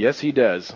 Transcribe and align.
Yes, 0.00 0.18
he 0.18 0.32
does. 0.32 0.72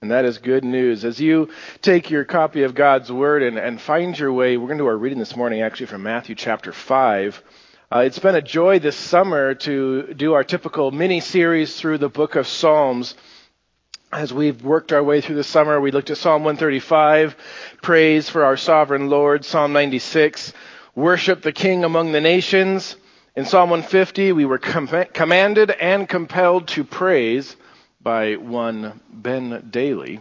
And 0.00 0.12
that 0.12 0.24
is 0.24 0.38
good 0.38 0.62
news. 0.62 1.04
As 1.04 1.20
you 1.20 1.48
take 1.82 2.08
your 2.08 2.24
copy 2.24 2.62
of 2.62 2.72
God's 2.72 3.10
Word 3.10 3.42
and, 3.42 3.58
and 3.58 3.80
find 3.80 4.16
your 4.16 4.32
way, 4.32 4.56
we're 4.56 4.68
going 4.68 4.78
to 4.78 4.84
do 4.84 4.88
our 4.88 4.96
reading 4.96 5.18
this 5.18 5.34
morning 5.34 5.60
actually 5.60 5.86
from 5.86 6.04
Matthew 6.04 6.36
chapter 6.36 6.72
5. 6.72 7.42
Uh, 7.90 7.98
it's 8.06 8.20
been 8.20 8.36
a 8.36 8.40
joy 8.40 8.78
this 8.78 8.94
summer 8.94 9.54
to 9.54 10.14
do 10.14 10.34
our 10.34 10.44
typical 10.44 10.92
mini 10.92 11.18
series 11.18 11.74
through 11.80 11.98
the 11.98 12.08
book 12.08 12.36
of 12.36 12.46
Psalms. 12.46 13.16
As 14.12 14.32
we've 14.32 14.62
worked 14.62 14.92
our 14.92 15.02
way 15.02 15.20
through 15.20 15.34
the 15.34 15.42
summer, 15.42 15.80
we 15.80 15.90
looked 15.90 16.10
at 16.10 16.18
Psalm 16.18 16.44
135, 16.44 17.34
praise 17.82 18.30
for 18.30 18.44
our 18.44 18.56
sovereign 18.56 19.08
Lord, 19.08 19.44
Psalm 19.44 19.72
96, 19.72 20.52
worship 20.94 21.42
the 21.42 21.50
King 21.50 21.82
among 21.82 22.12
the 22.12 22.20
nations. 22.20 22.94
In 23.34 23.46
Psalm 23.46 23.70
150, 23.70 24.30
we 24.30 24.44
were 24.44 24.58
com- 24.58 25.06
commanded 25.12 25.72
and 25.72 26.08
compelled 26.08 26.68
to 26.68 26.84
praise 26.84 27.56
by 28.06 28.36
one 28.36 29.00
Ben 29.10 29.66
Daly. 29.68 30.20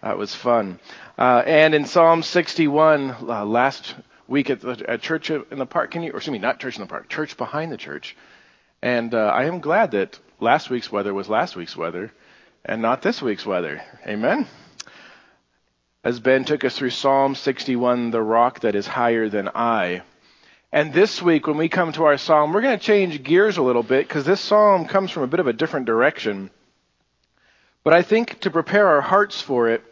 That 0.00 0.16
was 0.16 0.34
fun. 0.34 0.80
Uh, 1.18 1.42
and 1.44 1.74
in 1.74 1.84
Psalm 1.84 2.22
61, 2.22 3.10
uh, 3.10 3.44
last 3.44 3.94
week 4.26 4.48
at, 4.48 4.62
the, 4.62 4.82
at 4.88 5.02
church 5.02 5.28
in 5.28 5.58
the 5.58 5.66
park, 5.66 5.90
can 5.90 6.02
you, 6.02 6.12
or 6.12 6.16
excuse 6.16 6.32
me, 6.32 6.38
not 6.38 6.58
church 6.58 6.76
in 6.76 6.80
the 6.80 6.86
park, 6.86 7.10
church 7.10 7.36
behind 7.36 7.70
the 7.70 7.76
church. 7.76 8.16
And 8.80 9.12
uh, 9.12 9.26
I 9.26 9.44
am 9.44 9.60
glad 9.60 9.90
that 9.90 10.18
last 10.40 10.70
week's 10.70 10.90
weather 10.90 11.12
was 11.12 11.28
last 11.28 11.54
week's 11.54 11.76
weather 11.76 12.10
and 12.64 12.80
not 12.80 13.02
this 13.02 13.20
week's 13.20 13.44
weather. 13.44 13.82
Amen. 14.06 14.46
As 16.02 16.20
Ben 16.20 16.46
took 16.46 16.64
us 16.64 16.78
through 16.78 16.90
Psalm 16.90 17.34
61, 17.34 18.10
the 18.10 18.22
rock 18.22 18.60
that 18.60 18.74
is 18.74 18.86
higher 18.86 19.28
than 19.28 19.50
I. 19.54 20.00
And 20.72 20.94
this 20.94 21.20
week, 21.20 21.46
when 21.46 21.58
we 21.58 21.68
come 21.68 21.92
to 21.92 22.04
our 22.04 22.16
psalm, 22.16 22.54
we're 22.54 22.62
going 22.62 22.78
to 22.78 22.82
change 22.82 23.22
gears 23.22 23.58
a 23.58 23.62
little 23.62 23.82
bit 23.82 24.08
because 24.08 24.24
this 24.24 24.40
psalm 24.40 24.86
comes 24.86 25.10
from 25.10 25.24
a 25.24 25.26
bit 25.26 25.40
of 25.40 25.46
a 25.46 25.52
different 25.52 25.84
direction. 25.84 26.48
But 27.84 27.94
I 27.94 28.02
think 28.02 28.40
to 28.40 28.50
prepare 28.50 28.88
our 28.88 29.00
hearts 29.00 29.40
for 29.40 29.68
it, 29.68 29.82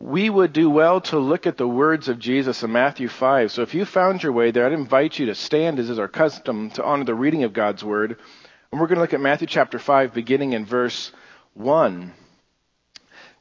we 0.00 0.30
would 0.30 0.52
do 0.52 0.70
well 0.70 1.00
to 1.00 1.18
look 1.18 1.46
at 1.46 1.56
the 1.56 1.66
words 1.66 2.08
of 2.08 2.18
Jesus 2.18 2.62
in 2.62 2.70
Matthew 2.70 3.08
5. 3.08 3.50
So 3.50 3.62
if 3.62 3.74
you 3.74 3.84
found 3.84 4.22
your 4.22 4.32
way 4.32 4.50
there, 4.50 4.66
I'd 4.66 4.72
invite 4.72 5.18
you 5.18 5.26
to 5.26 5.34
stand 5.34 5.78
as 5.78 5.90
is 5.90 5.98
our 5.98 6.08
custom 6.08 6.70
to 6.72 6.84
honor 6.84 7.04
the 7.04 7.14
reading 7.14 7.42
of 7.42 7.52
God's 7.52 7.82
word. 7.82 8.16
And 8.70 8.80
we're 8.80 8.86
going 8.86 8.96
to 8.96 9.02
look 9.02 9.14
at 9.14 9.20
Matthew 9.20 9.48
chapter 9.48 9.78
5, 9.78 10.14
beginning 10.14 10.52
in 10.52 10.64
verse 10.66 11.10
1. 11.54 12.12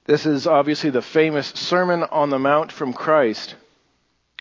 This 0.05 0.25
is 0.25 0.47
obviously 0.47 0.89
the 0.89 1.01
famous 1.01 1.47
Sermon 1.49 2.03
on 2.03 2.29
the 2.29 2.39
Mount 2.39 2.71
from 2.71 2.93
Christ. 2.93 3.55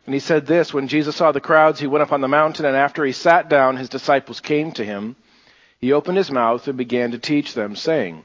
And 0.07 0.15
he 0.15 0.21
said 0.21 0.47
this 0.47 0.73
When 0.73 0.89
Jesus 0.89 1.17
saw 1.17 1.33
the 1.33 1.41
crowds, 1.41 1.81
he 1.81 1.89
went 1.89 2.03
up 2.03 2.13
on 2.13 2.21
the 2.21 2.29
mountain, 2.29 2.65
and 2.65 2.77
after 2.77 3.05
he 3.05 3.13
sat 3.13 3.51
down, 3.51 3.77
his 3.77 3.89
disciples 3.89 4.41
came 4.41 4.73
to 4.73 4.85
him. 4.85 5.17
He 5.81 5.93
opened 5.93 6.17
his 6.17 6.31
mouth 6.31 6.67
and 6.69 6.79
began 6.79 7.11
to 7.11 7.19
teach 7.19 7.53
them, 7.53 7.77
saying, 7.77 8.25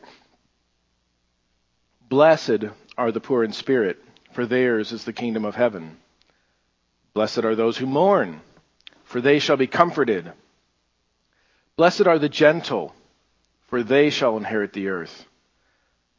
Blessed 2.12 2.66
are 2.98 3.14
the 3.14 3.22
poor 3.22 3.42
in 3.42 3.54
spirit, 3.54 3.98
for 4.34 4.46
theirs 4.46 4.92
is 4.92 5.06
the 5.06 5.14
kingdom 5.14 5.46
of 5.46 5.56
heaven. 5.56 5.96
Blessed 7.14 7.46
are 7.46 7.56
those 7.56 7.78
who 7.78 7.86
mourn, 7.86 8.42
for 9.06 9.22
they 9.22 9.40
shall 9.40 9.56
be 9.56 9.66
comforted. 9.66 10.34
Blessed 11.78 12.08
are 12.08 12.20
the 12.20 12.28
gentle, 12.28 12.94
for 13.70 13.82
they 13.82 14.10
shall 14.10 14.36
inherit 14.36 14.74
the 14.74 14.90
earth. 14.90 15.26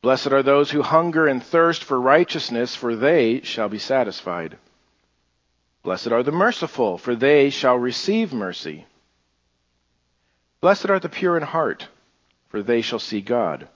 Blessed 0.00 0.28
are 0.28 0.42
those 0.42 0.70
who 0.70 0.80
hunger 0.80 1.26
and 1.26 1.44
thirst 1.44 1.84
for 1.84 2.00
righteousness, 2.00 2.74
for 2.74 2.96
they 2.96 3.42
shall 3.42 3.68
be 3.68 3.78
satisfied. 3.78 4.56
Blessed 5.82 6.08
are 6.08 6.22
the 6.22 6.32
merciful, 6.32 6.96
for 6.96 7.14
they 7.14 7.50
shall 7.50 7.76
receive 7.76 8.32
mercy. 8.32 8.86
Blessed 10.62 10.88
are 10.88 11.00
the 11.00 11.10
pure 11.10 11.36
in 11.36 11.42
heart, 11.42 11.88
for 12.48 12.62
they 12.62 12.80
shall 12.80 12.98
see 12.98 13.20
God. 13.20 13.68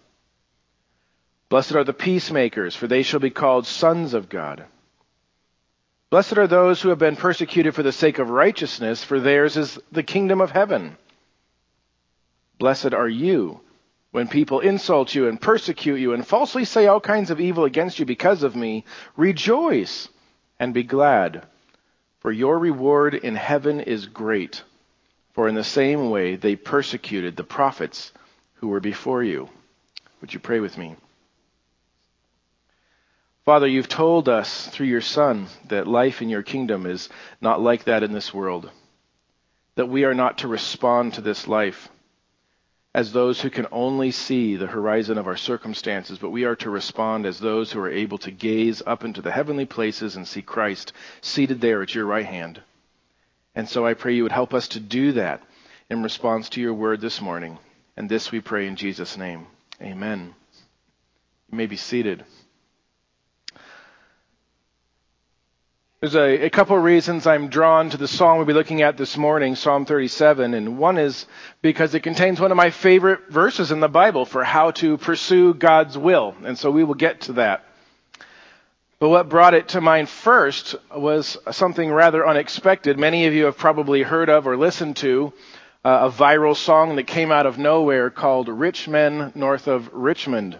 Blessed 1.48 1.74
are 1.74 1.84
the 1.84 1.92
peacemakers, 1.92 2.74
for 2.74 2.86
they 2.86 3.02
shall 3.02 3.20
be 3.20 3.30
called 3.30 3.66
sons 3.66 4.14
of 4.14 4.28
God. 4.28 4.64
Blessed 6.10 6.38
are 6.38 6.46
those 6.46 6.80
who 6.80 6.88
have 6.90 6.98
been 6.98 7.16
persecuted 7.16 7.74
for 7.74 7.82
the 7.82 7.92
sake 7.92 8.18
of 8.18 8.30
righteousness, 8.30 9.04
for 9.04 9.20
theirs 9.20 9.56
is 9.56 9.78
the 9.92 10.02
kingdom 10.02 10.40
of 10.40 10.50
heaven. 10.50 10.96
Blessed 12.58 12.94
are 12.94 13.08
you 13.08 13.60
when 14.12 14.28
people 14.28 14.60
insult 14.60 15.14
you 15.14 15.28
and 15.28 15.40
persecute 15.40 16.00
you 16.00 16.14
and 16.14 16.26
falsely 16.26 16.64
say 16.64 16.86
all 16.86 17.00
kinds 17.00 17.30
of 17.30 17.40
evil 17.40 17.64
against 17.64 17.98
you 17.98 18.06
because 18.06 18.42
of 18.42 18.56
me. 18.56 18.84
Rejoice 19.16 20.08
and 20.58 20.72
be 20.72 20.82
glad 20.82 21.44
for 22.26 22.32
your 22.32 22.58
reward 22.58 23.14
in 23.14 23.36
heaven 23.36 23.78
is 23.78 24.06
great. 24.06 24.64
For 25.34 25.48
in 25.48 25.54
the 25.54 25.62
same 25.62 26.10
way 26.10 26.34
they 26.34 26.56
persecuted 26.56 27.36
the 27.36 27.44
prophets 27.44 28.10
who 28.54 28.66
were 28.66 28.80
before 28.80 29.22
you. 29.22 29.48
Would 30.20 30.34
you 30.34 30.40
pray 30.40 30.58
with 30.58 30.76
me? 30.76 30.96
Father, 33.46 33.68
you've 33.68 33.88
told 33.88 34.28
us 34.28 34.66
through 34.66 34.88
your 34.88 35.00
Son 35.00 35.46
that 35.68 35.86
life 35.86 36.20
in 36.20 36.28
your 36.28 36.42
kingdom 36.42 36.84
is 36.84 37.08
not 37.40 37.60
like 37.60 37.84
that 37.84 38.02
in 38.02 38.12
this 38.12 38.34
world. 38.34 38.68
That 39.76 39.88
we 39.88 40.04
are 40.04 40.14
not 40.14 40.38
to 40.38 40.48
respond 40.48 41.14
to 41.14 41.20
this 41.20 41.46
life 41.46 41.88
as 42.92 43.12
those 43.12 43.40
who 43.40 43.50
can 43.50 43.68
only 43.70 44.10
see 44.10 44.56
the 44.56 44.66
horizon 44.66 45.16
of 45.16 45.28
our 45.28 45.36
circumstances, 45.36 46.18
but 46.18 46.30
we 46.30 46.44
are 46.44 46.56
to 46.56 46.70
respond 46.70 47.24
as 47.24 47.38
those 47.38 47.70
who 47.70 47.78
are 47.78 47.90
able 47.90 48.18
to 48.18 48.32
gaze 48.32 48.82
up 48.84 49.04
into 49.04 49.22
the 49.22 49.30
heavenly 49.30 49.66
places 49.66 50.16
and 50.16 50.26
see 50.26 50.42
Christ 50.42 50.92
seated 51.20 51.60
there 51.60 51.82
at 51.82 51.94
your 51.94 52.06
right 52.06 52.26
hand. 52.26 52.60
And 53.54 53.68
so 53.68 53.86
I 53.86 53.94
pray 53.94 54.16
you 54.16 54.24
would 54.24 54.32
help 54.32 54.54
us 54.54 54.66
to 54.68 54.80
do 54.80 55.12
that 55.12 55.40
in 55.88 56.02
response 56.02 56.48
to 56.48 56.60
your 56.60 56.74
word 56.74 57.00
this 57.00 57.20
morning. 57.20 57.58
And 57.96 58.08
this 58.08 58.32
we 58.32 58.40
pray 58.40 58.66
in 58.66 58.74
Jesus' 58.74 59.16
name. 59.16 59.46
Amen. 59.80 60.34
You 61.52 61.58
may 61.58 61.66
be 61.66 61.76
seated. 61.76 62.24
There's 66.06 66.14
a, 66.14 66.44
a 66.44 66.50
couple 66.50 66.76
of 66.76 66.84
reasons 66.84 67.26
I'm 67.26 67.48
drawn 67.48 67.90
to 67.90 67.96
the 67.96 68.06
song 68.06 68.36
we'll 68.36 68.46
be 68.46 68.52
looking 68.52 68.80
at 68.80 68.96
this 68.96 69.16
morning, 69.16 69.56
Psalm 69.56 69.84
37, 69.86 70.54
and 70.54 70.78
one 70.78 70.98
is 70.98 71.26
because 71.62 71.96
it 71.96 72.04
contains 72.04 72.38
one 72.38 72.52
of 72.52 72.56
my 72.56 72.70
favorite 72.70 73.28
verses 73.28 73.72
in 73.72 73.80
the 73.80 73.88
Bible 73.88 74.24
for 74.24 74.44
how 74.44 74.70
to 74.70 74.98
pursue 74.98 75.52
God's 75.52 75.98
will, 75.98 76.36
and 76.44 76.56
so 76.56 76.70
we 76.70 76.84
will 76.84 76.94
get 76.94 77.22
to 77.22 77.32
that. 77.32 77.64
But 79.00 79.08
what 79.08 79.28
brought 79.28 79.54
it 79.54 79.70
to 79.70 79.80
mind 79.80 80.08
first 80.08 80.76
was 80.94 81.38
something 81.50 81.90
rather 81.90 82.24
unexpected. 82.24 83.00
Many 83.00 83.26
of 83.26 83.34
you 83.34 83.46
have 83.46 83.58
probably 83.58 84.02
heard 84.02 84.30
of 84.30 84.46
or 84.46 84.56
listened 84.56 84.98
to 84.98 85.32
uh, 85.84 86.08
a 86.08 86.10
viral 86.12 86.54
song 86.54 86.94
that 86.94 87.08
came 87.08 87.32
out 87.32 87.46
of 87.46 87.58
nowhere 87.58 88.10
called 88.10 88.48
Rich 88.48 88.86
Men 88.86 89.32
North 89.34 89.66
of 89.66 89.92
Richmond. 89.92 90.56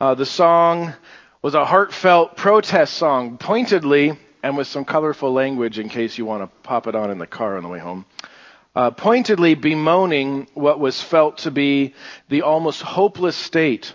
Uh, 0.00 0.16
the 0.16 0.26
song 0.26 0.94
was 1.42 1.54
a 1.54 1.64
heartfelt 1.64 2.36
protest 2.36 2.94
song, 2.94 3.38
pointedly 3.38 4.18
and 4.42 4.56
with 4.56 4.66
some 4.66 4.84
colorful 4.84 5.32
language 5.32 5.78
in 5.78 5.88
case 5.88 6.18
you 6.18 6.24
want 6.24 6.42
to 6.42 6.48
pop 6.62 6.86
it 6.86 6.94
on 6.94 7.10
in 7.10 7.18
the 7.18 7.26
car 7.26 7.56
on 7.56 7.62
the 7.62 7.68
way 7.68 7.78
home. 7.78 8.04
Uh, 8.74 8.90
pointedly 8.90 9.54
bemoaning 9.54 10.46
what 10.54 10.80
was 10.80 11.00
felt 11.00 11.38
to 11.38 11.50
be 11.50 11.94
the 12.28 12.42
almost 12.42 12.80
hopeless 12.80 13.36
state 13.36 13.92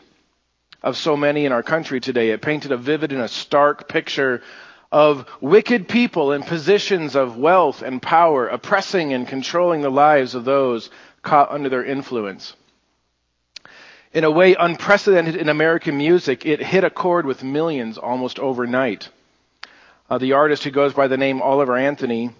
of 0.83 0.95
so 0.95 1.17
many 1.17 1.45
in 1.45 1.51
our 1.51 1.63
country 1.63 1.99
today. 1.99 2.29
It 2.29 2.41
painted 2.41 2.71
a 2.71 2.77
vivid 2.77 3.11
and 3.11 3.21
a 3.21 3.27
stark 3.27 3.89
picture 3.89 4.41
of 4.91 5.25
wicked 5.41 5.87
people 5.87 6.31
in 6.31 6.43
positions 6.43 7.15
of 7.15 7.37
wealth 7.37 7.81
and 7.81 8.01
power 8.01 8.47
oppressing 8.47 9.13
and 9.13 9.27
controlling 9.27 9.81
the 9.81 9.89
lives 9.89 10.35
of 10.35 10.45
those 10.45 10.89
caught 11.23 11.51
under 11.51 11.69
their 11.69 11.83
influence 11.83 12.53
in 14.13 14.23
a 14.23 14.31
way 14.31 14.55
unprecedented 14.55 15.35
in 15.35 15.49
American 15.49 15.95
music, 15.95 16.43
it 16.43 16.59
hit 16.59 16.83
a 16.83 16.89
chord 16.89 17.25
with 17.25 17.43
millions 17.43 17.99
almost 17.99 18.39
overnight. 18.39 19.09
Uh, 20.09 20.17
the 20.17 20.33
artist 20.33 20.63
who 20.63 20.71
goes 20.71 20.93
by 20.93 21.07
the 21.07 21.17
name 21.17 21.41
Oliver 21.41 21.75
Anthony, 21.75 22.31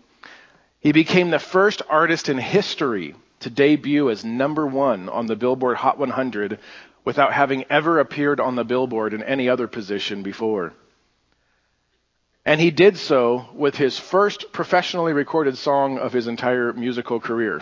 he 0.79 0.91
became 0.91 1.29
the 1.29 1.39
first 1.39 1.81
artist 1.89 2.29
in 2.29 2.37
history 2.37 3.15
to 3.41 3.49
debut 3.49 4.09
as 4.09 4.23
number 4.23 4.65
one 4.65 5.09
on 5.09 5.27
the 5.27 5.35
Billboard 5.35 5.77
Hot 5.77 5.97
100 5.97 6.59
without 7.03 7.33
having 7.33 7.65
ever 7.69 7.99
appeared 7.99 8.39
on 8.39 8.55
the 8.55 8.63
Billboard 8.63 9.13
in 9.13 9.23
any 9.23 9.49
other 9.49 9.67
position 9.67 10.23
before. 10.23 10.73
And 12.45 12.61
he 12.61 12.71
did 12.71 12.97
so 12.97 13.49
with 13.53 13.75
his 13.75 13.99
first 13.99 14.53
professionally 14.53 15.11
recorded 15.11 15.57
song 15.57 15.97
of 15.97 16.13
his 16.13 16.27
entire 16.27 16.71
musical 16.71 17.19
career. 17.19 17.61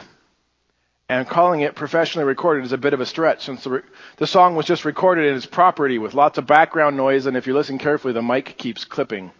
And 1.09 1.27
calling 1.27 1.62
it 1.62 1.75
professionally 1.75 2.27
recorded 2.27 2.65
is 2.65 2.71
a 2.71 2.77
bit 2.77 2.94
of 2.94 3.01
a 3.01 3.06
stretch 3.06 3.45
since 3.45 3.63
the, 3.63 3.69
re- 3.71 3.81
the 4.18 4.27
song 4.27 4.56
was 4.56 4.68
just 4.68 4.85
recorded 4.85 5.25
in 5.25 5.35
its 5.35 5.45
property 5.45 5.97
with 5.97 6.13
lots 6.13 6.38
of 6.38 6.45
background 6.45 6.97
noise, 6.97 7.25
and 7.25 7.35
if 7.35 7.47
you 7.47 7.56
listen 7.56 7.79
carefully, 7.79 8.13
the 8.13 8.21
mic 8.21 8.57
keeps 8.57 8.85
clipping. 8.85 9.31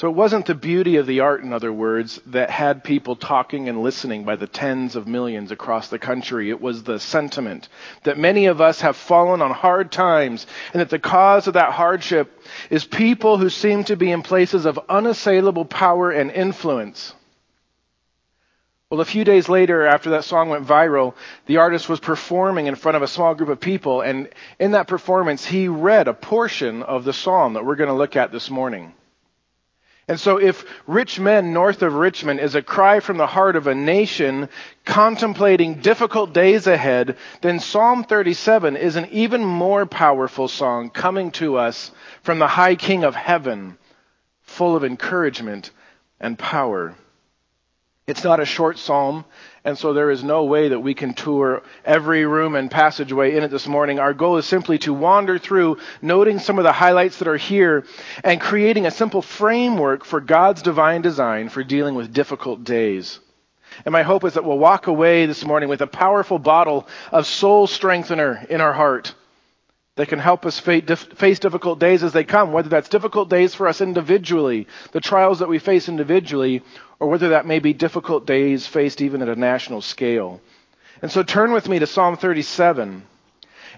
So 0.00 0.08
it 0.08 0.14
wasn't 0.14 0.46
the 0.46 0.54
beauty 0.54 0.96
of 0.96 1.06
the 1.08 1.20
art, 1.20 1.42
in 1.42 1.52
other 1.52 1.72
words, 1.72 2.20
that 2.26 2.50
had 2.50 2.84
people 2.84 3.16
talking 3.16 3.68
and 3.68 3.82
listening 3.82 4.24
by 4.24 4.36
the 4.36 4.46
tens 4.46 4.94
of 4.96 5.08
millions 5.08 5.50
across 5.50 5.88
the 5.88 5.98
country. 5.98 6.50
It 6.50 6.60
was 6.60 6.84
the 6.84 7.00
sentiment 7.00 7.68
that 8.04 8.16
many 8.16 8.46
of 8.46 8.60
us 8.60 8.80
have 8.82 8.96
fallen 8.96 9.42
on 9.42 9.50
hard 9.50 9.90
times 9.90 10.46
and 10.72 10.80
that 10.80 10.90
the 10.90 11.00
cause 11.00 11.48
of 11.48 11.54
that 11.54 11.72
hardship 11.72 12.40
is 12.70 12.84
people 12.84 13.38
who 13.38 13.50
seem 13.50 13.84
to 13.84 13.96
be 13.96 14.12
in 14.12 14.22
places 14.22 14.66
of 14.66 14.78
unassailable 14.88 15.64
power 15.64 16.12
and 16.12 16.30
influence 16.30 17.14
Well, 18.90 19.00
a 19.00 19.04
few 19.04 19.24
days 19.24 19.48
later, 19.48 19.84
after 19.84 20.10
that 20.10 20.24
song 20.24 20.48
went 20.48 20.66
viral, 20.66 21.14
the 21.46 21.58
artist 21.58 21.88
was 21.88 22.00
performing 22.00 22.68
in 22.68 22.76
front 22.76 22.96
of 22.96 23.02
a 23.02 23.08
small 23.08 23.34
group 23.34 23.50
of 23.50 23.60
people, 23.60 24.00
and 24.00 24.30
in 24.60 24.70
that 24.72 24.86
performance, 24.88 25.44
he 25.44 25.68
read 25.68 26.08
a 26.08 26.14
portion 26.14 26.82
of 26.84 27.04
the 27.04 27.12
psalm 27.12 27.54
that 27.54 27.66
we're 27.66 27.76
going 27.76 27.90
to 27.90 27.94
look 27.94 28.16
at 28.16 28.32
this 28.32 28.48
morning. 28.48 28.94
And 30.08 30.18
so 30.18 30.38
if 30.38 30.64
rich 30.86 31.20
men 31.20 31.52
north 31.52 31.82
of 31.82 31.92
Richmond 31.92 32.40
is 32.40 32.54
a 32.54 32.62
cry 32.62 33.00
from 33.00 33.18
the 33.18 33.26
heart 33.26 33.56
of 33.56 33.66
a 33.66 33.74
nation 33.74 34.48
contemplating 34.86 35.82
difficult 35.82 36.32
days 36.32 36.66
ahead, 36.66 37.18
then 37.42 37.60
Psalm 37.60 38.04
37 38.04 38.76
is 38.76 38.96
an 38.96 39.08
even 39.12 39.44
more 39.44 39.84
powerful 39.84 40.48
song 40.48 40.88
coming 40.88 41.30
to 41.32 41.58
us 41.58 41.90
from 42.22 42.38
the 42.38 42.46
high 42.46 42.74
king 42.74 43.04
of 43.04 43.14
heaven, 43.14 43.76
full 44.40 44.74
of 44.74 44.82
encouragement 44.82 45.70
and 46.18 46.38
power. 46.38 46.94
It's 48.06 48.24
not 48.24 48.40
a 48.40 48.46
short 48.46 48.78
psalm, 48.78 49.26
and 49.68 49.76
so 49.76 49.92
there 49.92 50.10
is 50.10 50.24
no 50.24 50.44
way 50.44 50.70
that 50.70 50.80
we 50.80 50.94
can 50.94 51.12
tour 51.12 51.62
every 51.84 52.24
room 52.24 52.54
and 52.54 52.70
passageway 52.70 53.36
in 53.36 53.42
it 53.42 53.50
this 53.50 53.66
morning. 53.66 53.98
Our 53.98 54.14
goal 54.14 54.38
is 54.38 54.46
simply 54.46 54.78
to 54.78 54.94
wander 54.94 55.38
through, 55.38 55.76
noting 56.00 56.38
some 56.38 56.56
of 56.56 56.64
the 56.64 56.72
highlights 56.72 57.18
that 57.18 57.28
are 57.28 57.36
here, 57.36 57.84
and 58.24 58.40
creating 58.40 58.86
a 58.86 58.90
simple 58.90 59.20
framework 59.20 60.06
for 60.06 60.22
God's 60.22 60.62
divine 60.62 61.02
design 61.02 61.50
for 61.50 61.62
dealing 61.62 61.94
with 61.94 62.14
difficult 62.14 62.64
days. 62.64 63.20
And 63.84 63.92
my 63.92 64.04
hope 64.04 64.24
is 64.24 64.32
that 64.34 64.44
we'll 64.46 64.58
walk 64.58 64.86
away 64.86 65.26
this 65.26 65.44
morning 65.44 65.68
with 65.68 65.82
a 65.82 65.86
powerful 65.86 66.38
bottle 66.38 66.88
of 67.12 67.26
soul 67.26 67.66
strengthener 67.66 68.46
in 68.48 68.62
our 68.62 68.72
heart 68.72 69.14
that 69.98 70.08
can 70.08 70.20
help 70.20 70.46
us 70.46 70.60
face 70.60 71.40
difficult 71.40 71.80
days 71.80 72.04
as 72.04 72.12
they 72.12 72.22
come, 72.22 72.52
whether 72.52 72.68
that's 72.68 72.88
difficult 72.88 73.28
days 73.28 73.52
for 73.52 73.66
us 73.66 73.80
individually, 73.80 74.68
the 74.92 75.00
trials 75.00 75.40
that 75.40 75.48
we 75.48 75.58
face 75.58 75.88
individually, 75.88 76.62
or 77.00 77.08
whether 77.08 77.30
that 77.30 77.46
may 77.46 77.58
be 77.58 77.72
difficult 77.72 78.24
days 78.24 78.64
faced 78.64 79.00
even 79.00 79.22
at 79.22 79.28
a 79.28 79.34
national 79.34 79.80
scale. 79.82 80.40
And 81.02 81.10
so 81.10 81.24
turn 81.24 81.50
with 81.50 81.68
me 81.68 81.80
to 81.80 81.86
Psalm 81.88 82.16
37. 82.16 83.02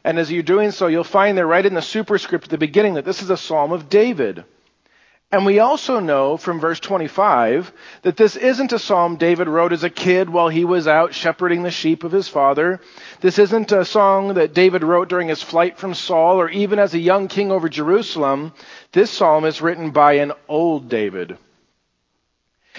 And 0.05 0.19
as 0.19 0.31
you're 0.31 0.43
doing 0.43 0.73
so, 0.73 0.89
you'll 0.89 1.05
find 1.05 1.39
there 1.39 1.47
right 1.47 1.65
in 1.65 1.73
the 1.73 1.81
superscript 1.81 2.45
at 2.45 2.51
the 2.51 2.59
beginning 2.59 2.95
that 2.95 3.07
this 3.07 3.23
is 3.23 3.31
a 3.31 3.39
psalm 3.39 3.73
of 3.73 3.89
David. 3.89 4.45
And 5.33 5.47
we 5.47 5.61
also 5.61 6.01
know 6.01 6.37
from 6.37 6.59
verse 6.59 6.81
25 6.81 7.73
that 8.03 8.17
this 8.17 8.35
isn't 8.35 8.73
a 8.73 8.81
psalm 8.81 9.15
David 9.15 9.47
wrote 9.47 9.73
as 9.73 9.85
a 9.85 9.91
kid 9.91 10.29
while 10.29 10.49
he 10.49 10.65
was 10.65 10.89
out 10.89 11.15
shepherding 11.15 11.63
the 11.63 11.71
sheep 11.71 12.03
of 12.03 12.11
his 12.11 12.27
father. 12.27 12.81
This 13.21 13.39
isn't 13.39 13.71
a 13.71 13.85
song 13.85 14.35
that 14.35 14.55
David 14.55 14.83
wrote 14.83 15.09
during 15.09 15.29
his 15.29 15.41
flight 15.41 15.79
from 15.79 15.95
Saul 15.95 16.41
or 16.41 16.51
even 16.51 16.81
as 16.81 16.95
a 16.95 16.99
young 16.99 17.29
king 17.29 17.53
over 17.53 17.69
Jerusalem. 17.69 18.53
This 18.91 19.13
psalm 19.13 19.45
is 19.45 19.63
written 19.63 19.93
by 19.93 20.15
an 20.15 20.33
old 20.49 20.89
David. 20.89 21.39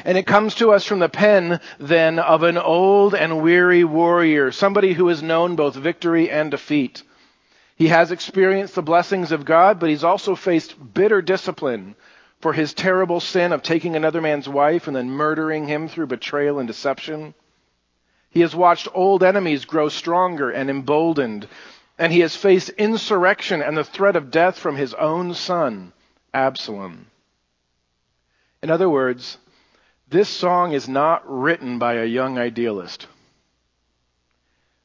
And 0.04 0.18
it 0.18 0.28
comes 0.28 0.56
to 0.56 0.74
us 0.74 0.86
from 0.86 1.00
the 1.00 1.10
pen, 1.10 1.62
then, 1.80 2.20
of 2.20 2.44
an 2.44 2.58
old 2.58 3.16
and 3.16 3.42
weary 3.42 3.86
warrior, 3.86 4.52
somebody 4.52 4.92
who 4.92 5.08
has 5.08 5.24
known 5.24 5.56
both 5.56 5.76
victory 5.76 6.30
and 6.30 6.52
defeat. 6.52 7.04
He 7.78 7.88
has 7.88 8.12
experienced 8.12 8.76
the 8.76 8.82
blessings 8.82 9.32
of 9.32 9.46
God, 9.46 9.80
but 9.80 9.90
he's 9.90 10.04
also 10.04 10.36
faced 10.36 10.76
bitter 10.94 11.22
discipline 11.22 11.96
for 12.42 12.54
his 12.54 12.74
terrible 12.74 13.20
sin 13.20 13.54
of 13.54 13.62
taking 13.62 13.96
another 13.96 14.20
man's 14.20 14.50
wife 14.50 14.88
and 14.88 14.96
then 14.96 15.10
murdering 15.10 15.68
him 15.68 15.88
through 15.88 16.08
betrayal 16.08 16.58
and 16.58 16.68
deception. 16.68 17.36
He 18.32 18.42
has 18.42 18.56
watched 18.56 18.88
old 18.94 19.24
enemies 19.24 19.66
grow 19.66 19.90
stronger 19.90 20.50
and 20.50 20.70
emboldened, 20.70 21.48
and 22.00 22.12
he 22.12 22.22
has 22.22 22.36
faced 22.36 22.70
insurrection 22.70 23.62
and 23.62 23.78
the 23.78 23.84
threat 23.84 24.16
of 24.16 24.32
death 24.32 24.58
from 24.58 24.76
his 24.76 24.94
own 24.96 25.36
son, 25.36 25.94
Absalom. 26.34 27.08
In 28.64 28.72
other 28.72 28.90
words, 28.90 29.38
this 30.10 30.30
song 30.30 30.72
is 30.72 30.90
not 30.90 31.24
written 31.30 31.78
by 31.78 31.96
a 31.96 32.06
young 32.06 32.40
idealist. 32.40 33.08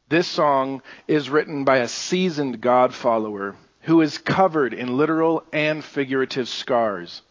This 0.09 0.29
song 0.29 0.83
is 1.09 1.31
written 1.31 1.65
by 1.65 1.79
a 1.79 1.89
seasoned 1.89 2.61
God 2.61 2.95
follower 2.95 3.57
who 3.83 4.03
is 4.03 4.19
covered 4.19 4.75
in 4.75 4.97
literal 4.97 5.43
and 5.53 5.83
figurative 5.85 6.49
scars 6.49 7.23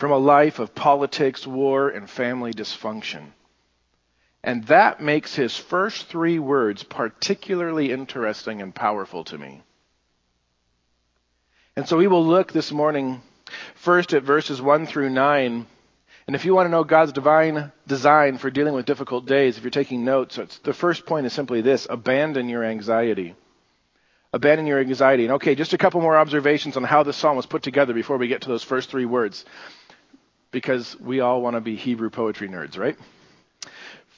from 0.00 0.10
a 0.10 0.18
life 0.18 0.58
of 0.58 0.74
politics, 0.74 1.46
war, 1.46 1.90
and 1.90 2.08
family 2.08 2.52
dysfunction. 2.52 3.26
And 4.42 4.64
that 4.64 5.02
makes 5.02 5.34
his 5.34 5.56
first 5.56 6.06
three 6.06 6.38
words 6.38 6.82
particularly 6.82 7.92
interesting 7.92 8.62
and 8.62 8.74
powerful 8.74 9.24
to 9.24 9.36
me. 9.36 9.62
And 11.76 11.86
so 11.86 11.98
we 11.98 12.08
will 12.08 12.26
look 12.26 12.52
this 12.52 12.72
morning 12.72 13.20
first 13.74 14.14
at 14.14 14.22
verses 14.22 14.60
1 14.60 14.86
through 14.86 15.10
9 15.10 15.66
and 16.26 16.36
if 16.36 16.44
you 16.44 16.54
want 16.54 16.66
to 16.66 16.70
know 16.70 16.84
God's 16.84 17.10
divine 17.10 17.72
design 17.88 18.38
for 18.38 18.50
dealing 18.50 18.74
with 18.74 18.86
difficult 18.86 19.26
days, 19.26 19.56
if 19.56 19.64
you're 19.64 19.70
taking 19.72 20.04
notes, 20.04 20.38
the 20.62 20.72
first 20.72 21.04
point 21.04 21.26
is 21.26 21.32
simply 21.32 21.60
this 21.60 21.88
abandon 21.90 22.48
your 22.48 22.62
anxiety. 22.62 23.34
Abandon 24.32 24.64
your 24.64 24.78
anxiety. 24.78 25.24
And 25.24 25.32
okay, 25.34 25.56
just 25.56 25.72
a 25.72 25.78
couple 25.78 26.00
more 26.00 26.16
observations 26.16 26.76
on 26.76 26.84
how 26.84 27.02
this 27.02 27.16
psalm 27.16 27.36
was 27.36 27.46
put 27.46 27.64
together 27.64 27.94
before 27.94 28.16
we 28.16 28.28
get 28.28 28.42
to 28.42 28.48
those 28.48 28.62
first 28.62 28.90
three 28.90 29.06
words. 29.06 29.44
Because 30.50 30.98
we 30.98 31.20
all 31.20 31.42
want 31.42 31.56
to 31.56 31.60
be 31.60 31.76
Hebrew 31.76 32.10
poetry 32.10 32.48
nerds, 32.48 32.76
right? 32.78 32.96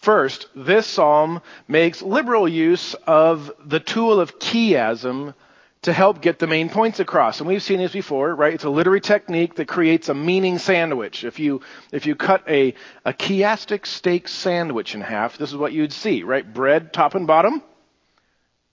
First, 0.00 0.49
this 0.56 0.87
psalm 0.87 1.43
makes 1.69 2.02
liberal 2.02 2.49
use 2.49 2.94
of 3.06 3.52
the 3.64 3.79
tool 3.79 4.20
of 4.20 4.38
chiasm 4.38 5.34
to 5.82 5.93
help 5.93 6.20
get 6.23 6.38
the 6.38 6.46
main 6.46 6.69
points 6.69 7.00
across. 7.00 7.40
And 7.40 7.49
we've 7.49 7.62
seen 7.62 7.79
this 7.79 7.93
before, 7.93 8.34
right? 8.34 8.55
It's 8.55 8.64
a 8.64 8.70
literary 8.70 9.00
technique 9.00 9.56
that 9.56 9.67
creates 9.67 10.08
a 10.08 10.14
meaning 10.14 10.58
sandwich. 10.58 11.25
If 11.25 11.38
you, 11.38 11.61
if 11.90 12.06
you 12.06 12.14
cut 12.14 12.49
a, 12.49 12.75
a 13.05 13.12
chiastic 13.12 13.87
steak 13.87 14.28
sandwich 14.28 14.94
in 14.94 15.00
half, 15.00 15.38
this 15.38 15.50
is 15.50 15.56
what 15.56 15.73
you'd 15.73 15.93
see, 15.93 16.23
right? 16.23 16.52
Bread, 16.52 16.93
top 16.93 17.14
and 17.14 17.26
bottom. 17.26 17.62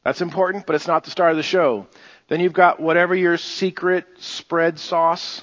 That's 0.04 0.22
important, 0.22 0.66
but 0.66 0.76
it's 0.76 0.88
not 0.88 1.04
the 1.04 1.12
star 1.12 1.30
of 1.30 1.38
the 1.38 1.44
show. 1.44 1.88
Then 2.28 2.40
you've 2.40 2.54
got 2.54 2.80
whatever 2.80 3.16
your 3.16 3.38
secret 3.38 4.06
spread 4.20 4.80
sauce 4.80 5.42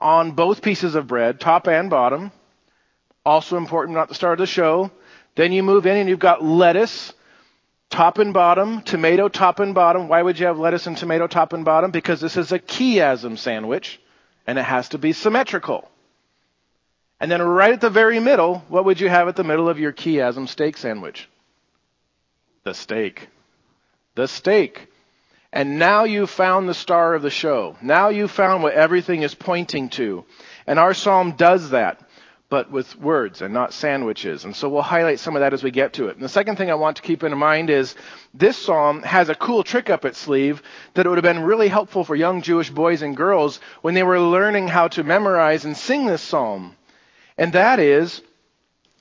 on 0.00 0.32
both 0.32 0.62
pieces 0.62 0.94
of 0.94 1.06
bread, 1.06 1.40
top 1.40 1.68
and 1.68 1.90
bottom. 1.90 2.32
Also 3.24 3.56
important, 3.56 3.96
not 3.96 4.08
the 4.08 4.14
start 4.14 4.34
of 4.34 4.38
the 4.38 4.46
show. 4.46 4.90
Then 5.34 5.52
you 5.52 5.62
move 5.62 5.86
in 5.86 5.96
and 5.96 6.08
you've 6.08 6.18
got 6.18 6.42
lettuce 6.42 7.12
top 7.90 8.18
and 8.18 8.32
bottom, 8.32 8.82
tomato 8.82 9.28
top 9.28 9.60
and 9.60 9.74
bottom. 9.74 10.08
Why 10.08 10.22
would 10.22 10.38
you 10.38 10.46
have 10.46 10.58
lettuce 10.58 10.86
and 10.86 10.96
tomato 10.96 11.26
top 11.26 11.52
and 11.52 11.64
bottom? 11.64 11.90
Because 11.90 12.20
this 12.20 12.36
is 12.36 12.52
a 12.52 12.58
chiasm 12.58 13.36
sandwich 13.36 14.00
and 14.46 14.58
it 14.58 14.64
has 14.64 14.90
to 14.90 14.98
be 14.98 15.12
symmetrical. 15.12 15.90
And 17.20 17.30
then 17.30 17.42
right 17.42 17.72
at 17.72 17.82
the 17.82 17.90
very 17.90 18.18
middle, 18.18 18.64
what 18.68 18.86
would 18.86 19.00
you 19.00 19.08
have 19.08 19.28
at 19.28 19.36
the 19.36 19.44
middle 19.44 19.68
of 19.68 19.78
your 19.78 19.92
chiasm 19.92 20.48
steak 20.48 20.76
sandwich? 20.78 21.28
The 22.64 22.72
steak. 22.72 23.28
The 24.14 24.26
steak. 24.26 24.89
And 25.52 25.78
now 25.78 26.04
you've 26.04 26.30
found 26.30 26.68
the 26.68 26.74
star 26.74 27.14
of 27.14 27.22
the 27.22 27.30
show. 27.30 27.76
Now 27.82 28.10
you've 28.10 28.30
found 28.30 28.62
what 28.62 28.74
everything 28.74 29.22
is 29.22 29.34
pointing 29.34 29.88
to. 29.90 30.24
And 30.66 30.78
our 30.78 30.94
psalm 30.94 31.32
does 31.32 31.70
that 31.70 32.00
but 32.50 32.68
with 32.68 32.98
words 32.98 33.42
and 33.42 33.54
not 33.54 33.72
sandwiches. 33.72 34.44
And 34.44 34.54
so 34.54 34.68
we'll 34.68 34.82
highlight 34.82 35.20
some 35.20 35.36
of 35.36 35.40
that 35.40 35.54
as 35.54 35.62
we 35.62 35.70
get 35.70 35.94
to 35.94 36.08
it. 36.08 36.16
And 36.16 36.24
the 36.24 36.28
second 36.28 36.56
thing 36.56 36.68
I 36.68 36.74
want 36.74 36.96
to 36.96 37.02
keep 37.02 37.22
in 37.22 37.38
mind 37.38 37.70
is 37.70 37.94
this 38.34 38.58
psalm 38.58 39.02
has 39.04 39.28
a 39.28 39.36
cool 39.36 39.62
trick 39.62 39.88
up 39.88 40.04
its 40.04 40.18
sleeve 40.18 40.60
that 40.94 41.06
it 41.06 41.08
would 41.08 41.16
have 41.16 41.34
been 41.34 41.44
really 41.44 41.68
helpful 41.68 42.02
for 42.02 42.16
young 42.16 42.42
Jewish 42.42 42.68
boys 42.68 43.02
and 43.02 43.16
girls 43.16 43.60
when 43.82 43.94
they 43.94 44.02
were 44.02 44.20
learning 44.20 44.66
how 44.66 44.88
to 44.88 45.04
memorize 45.04 45.64
and 45.64 45.76
sing 45.76 46.06
this 46.06 46.22
psalm. 46.22 46.76
And 47.38 47.52
that 47.52 47.78
is 47.78 48.20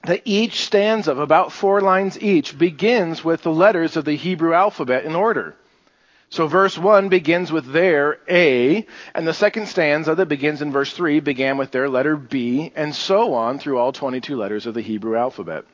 that 0.03 0.21
each 0.25 0.65
stanza 0.65 1.11
of 1.11 1.19
about 1.19 1.51
four 1.51 1.81
lines 1.81 2.21
each 2.21 2.55
begins 2.55 3.23
with 3.23 3.41
the 3.41 3.51
letters 3.51 3.97
of 3.97 4.05
the 4.05 4.15
Hebrew 4.15 4.53
alphabet 4.53 5.05
in 5.05 5.15
order. 5.15 5.55
So 6.31 6.45
verse 6.45 6.77
1 6.77 7.09
begins 7.09 7.51
with 7.51 7.71
their 7.71 8.19
A, 8.29 8.85
and 9.15 9.27
the 9.27 9.33
second 9.33 9.67
stanza 9.67 10.13
that 10.13 10.27
begins 10.27 10.61
in 10.61 10.71
verse 10.71 10.93
3 10.93 11.21
began 11.21 11.57
with 11.57 11.71
their 11.71 11.89
letter 11.89 12.15
B, 12.15 12.71
and 12.75 12.93
so 12.93 13.33
on 13.33 13.57
through 13.57 13.79
all 13.79 13.91
22 13.91 14.37
letters 14.37 14.67
of 14.67 14.75
the 14.75 14.81
Hebrew 14.81 15.17
alphabet. 15.17 15.65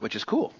Which 0.00 0.16
is 0.16 0.24
cool. 0.24 0.52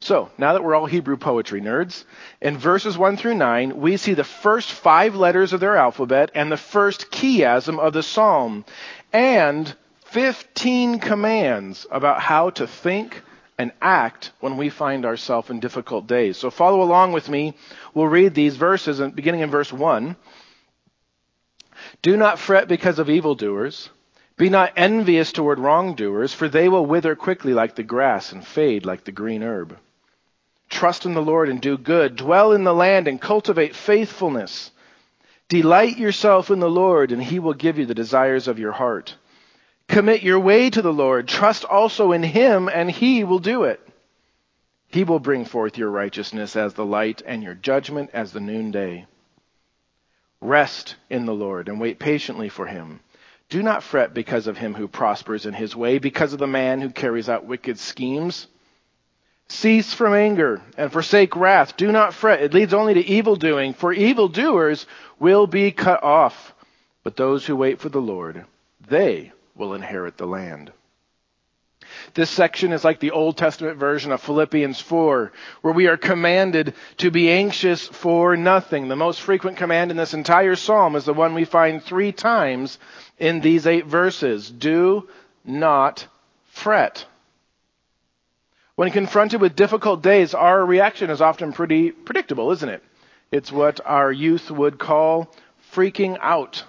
So, 0.00 0.30
now 0.36 0.52
that 0.52 0.62
we're 0.62 0.74
all 0.74 0.84
Hebrew 0.84 1.16
poetry 1.16 1.62
nerds, 1.62 2.04
in 2.42 2.58
verses 2.58 2.98
1 2.98 3.16
through 3.16 3.36
9, 3.36 3.80
we 3.80 3.96
see 3.96 4.12
the 4.12 4.24
first 4.24 4.70
five 4.70 5.14
letters 5.14 5.54
of 5.54 5.60
their 5.60 5.76
alphabet 5.76 6.30
and 6.34 6.52
the 6.52 6.58
first 6.58 7.10
chiasm 7.10 7.78
of 7.78 7.94
the 7.94 8.02
psalm, 8.02 8.66
and 9.14 9.74
15 10.06 10.98
commands 10.98 11.86
about 11.90 12.20
how 12.20 12.50
to 12.50 12.66
think, 12.66 13.22
and 13.58 13.72
act 13.80 14.32
when 14.40 14.56
we 14.56 14.68
find 14.68 15.04
ourselves 15.04 15.50
in 15.50 15.60
difficult 15.60 16.06
days. 16.06 16.36
So 16.36 16.50
follow 16.50 16.82
along 16.82 17.12
with 17.12 17.28
me. 17.28 17.54
We'll 17.94 18.08
read 18.08 18.34
these 18.34 18.56
verses 18.56 19.00
beginning 19.12 19.40
in 19.40 19.50
verse 19.50 19.72
1. 19.72 20.16
Do 22.02 22.16
not 22.16 22.38
fret 22.38 22.68
because 22.68 22.98
of 22.98 23.10
evildoers. 23.10 23.90
Be 24.36 24.48
not 24.48 24.72
envious 24.76 25.30
toward 25.30 25.60
wrongdoers, 25.60 26.34
for 26.34 26.48
they 26.48 26.68
will 26.68 26.84
wither 26.84 27.14
quickly 27.14 27.54
like 27.54 27.76
the 27.76 27.84
grass 27.84 28.32
and 28.32 28.44
fade 28.44 28.84
like 28.84 29.04
the 29.04 29.12
green 29.12 29.42
herb. 29.42 29.78
Trust 30.68 31.06
in 31.06 31.14
the 31.14 31.22
Lord 31.22 31.48
and 31.48 31.60
do 31.60 31.78
good. 31.78 32.16
Dwell 32.16 32.52
in 32.52 32.64
the 32.64 32.74
land 32.74 33.06
and 33.06 33.20
cultivate 33.20 33.76
faithfulness. 33.76 34.72
Delight 35.48 35.98
yourself 35.98 36.50
in 36.50 36.58
the 36.58 36.70
Lord, 36.70 37.12
and 37.12 37.22
he 37.22 37.38
will 37.38 37.54
give 37.54 37.78
you 37.78 37.86
the 37.86 37.94
desires 37.94 38.48
of 38.48 38.58
your 38.58 38.72
heart. 38.72 39.14
Commit 39.88 40.22
your 40.22 40.40
way 40.40 40.70
to 40.70 40.82
the 40.82 40.92
Lord. 40.92 41.28
Trust 41.28 41.64
also 41.64 42.12
in 42.12 42.22
him, 42.22 42.68
and 42.68 42.90
he 42.90 43.24
will 43.24 43.38
do 43.38 43.64
it. 43.64 43.80
He 44.88 45.04
will 45.04 45.18
bring 45.18 45.44
forth 45.44 45.76
your 45.76 45.90
righteousness 45.90 46.56
as 46.56 46.74
the 46.74 46.84
light 46.84 47.22
and 47.26 47.42
your 47.42 47.54
judgment 47.54 48.10
as 48.12 48.32
the 48.32 48.40
noonday. 48.40 49.06
Rest 50.40 50.96
in 51.10 51.26
the 51.26 51.34
Lord 51.34 51.68
and 51.68 51.80
wait 51.80 51.98
patiently 51.98 52.48
for 52.48 52.66
him. 52.66 53.00
Do 53.48 53.62
not 53.62 53.82
fret 53.82 54.14
because 54.14 54.46
of 54.46 54.56
him 54.56 54.74
who 54.74 54.88
prospers 54.88 55.46
in 55.46 55.54
his 55.54 55.76
way, 55.76 55.98
because 55.98 56.32
of 56.32 56.38
the 56.38 56.46
man 56.46 56.80
who 56.80 56.90
carries 56.90 57.28
out 57.28 57.44
wicked 57.44 57.78
schemes. 57.78 58.46
Cease 59.48 59.92
from 59.92 60.14
anger 60.14 60.62
and 60.76 60.90
forsake 60.90 61.36
wrath. 61.36 61.76
Do 61.76 61.92
not 61.92 62.14
fret. 62.14 62.42
It 62.42 62.54
leads 62.54 62.72
only 62.72 62.94
to 62.94 63.04
evil 63.04 63.36
doing, 63.36 63.74
for 63.74 63.92
evil 63.92 64.28
doers 64.28 64.86
will 65.18 65.46
be 65.46 65.70
cut 65.70 66.02
off. 66.02 66.54
But 67.02 67.16
those 67.16 67.44
who 67.44 67.54
wait 67.54 67.80
for 67.80 67.90
the 67.90 68.00
Lord, 68.00 68.44
they 68.88 69.32
will 69.54 69.74
inherit 69.74 70.16
the 70.16 70.26
land. 70.26 70.72
This 72.14 72.30
section 72.30 72.72
is 72.72 72.84
like 72.84 73.00
the 73.00 73.10
Old 73.10 73.36
Testament 73.36 73.78
version 73.78 74.12
of 74.12 74.22
Philippians 74.22 74.80
4, 74.80 75.32
where 75.62 75.74
we 75.74 75.86
are 75.86 75.96
commanded 75.96 76.74
to 76.98 77.10
be 77.10 77.30
anxious 77.30 77.86
for 77.86 78.36
nothing. 78.36 78.88
The 78.88 78.96
most 78.96 79.20
frequent 79.20 79.56
command 79.56 79.90
in 79.90 79.96
this 79.96 80.14
entire 80.14 80.56
psalm 80.56 80.96
is 80.96 81.04
the 81.04 81.14
one 81.14 81.34
we 81.34 81.44
find 81.44 81.82
three 81.82 82.12
times 82.12 82.78
in 83.18 83.40
these 83.40 83.66
eight 83.66 83.86
verses. 83.86 84.50
Do 84.50 85.08
not 85.44 86.06
fret. 86.52 87.04
When 88.76 88.90
confronted 88.90 89.40
with 89.40 89.54
difficult 89.54 90.02
days, 90.02 90.34
our 90.34 90.64
reaction 90.64 91.10
is 91.10 91.20
often 91.20 91.52
pretty 91.52 91.90
predictable, 91.90 92.50
isn't 92.50 92.68
it? 92.68 92.82
It's 93.30 93.52
what 93.52 93.80
our 93.84 94.10
youth 94.10 94.50
would 94.50 94.78
call 94.78 95.32
freaking 95.72 96.18
out. 96.20 96.64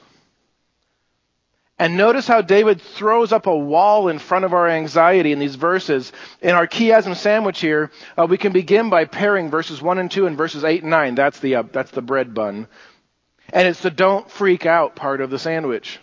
And 1.78 1.98
notice 1.98 2.26
how 2.26 2.42
David 2.42 2.82
throws 2.82 3.34
up 3.34 3.48
a 3.48 3.56
wall 3.56 4.08
in 4.08 4.18
front 4.18 4.46
of 4.46 4.54
our 4.54 4.70
anxiety 4.70 5.34
in 5.34 5.40
these 5.40 5.56
verses. 5.56 6.14
In 6.42 6.52
our 6.52 6.68
chiasm 6.68 7.16
sandwich 7.18 7.60
here, 7.60 7.92
uh, 8.18 8.26
we 8.30 8.38
can 8.38 8.54
begin 8.54 8.90
by 8.90 9.04
pairing 9.04 9.50
verses 9.50 9.82
1 9.82 10.00
and 10.00 10.10
2 10.10 10.26
and 10.26 10.38
verses 10.38 10.64
8 10.64 10.84
and 10.84 10.90
9. 10.90 11.16
That's 11.16 11.40
the, 11.40 11.56
uh, 11.56 11.64
that's 11.74 11.92
the 11.92 12.02
bread 12.02 12.34
bun. 12.34 12.68
And 13.52 13.68
it's 13.68 13.82
the 13.82 13.92
don't 13.92 14.32
freak 14.32 14.66
out 14.66 14.96
part 14.96 15.20
of 15.20 15.30
the 15.30 15.38
sandwich. 15.38 16.00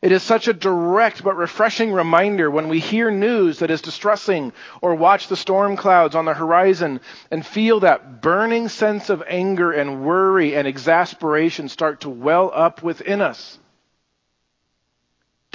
It 0.00 0.12
is 0.12 0.22
such 0.22 0.48
a 0.48 0.54
direct 0.54 1.22
but 1.22 1.36
refreshing 1.36 1.92
reminder 1.92 2.50
when 2.50 2.68
we 2.68 2.80
hear 2.80 3.10
news 3.10 3.58
that 3.58 3.70
is 3.70 3.82
distressing 3.82 4.52
or 4.80 4.94
watch 4.94 5.28
the 5.28 5.36
storm 5.36 5.76
clouds 5.76 6.14
on 6.14 6.24
the 6.24 6.34
horizon 6.34 7.00
and 7.30 7.44
feel 7.44 7.80
that 7.80 8.22
burning 8.22 8.68
sense 8.68 9.10
of 9.10 9.22
anger 9.26 9.72
and 9.72 10.04
worry 10.06 10.54
and 10.54 10.66
exasperation 10.66 11.68
start 11.68 12.02
to 12.02 12.10
well 12.10 12.50
up 12.54 12.82
within 12.82 13.20
us. 13.20 13.58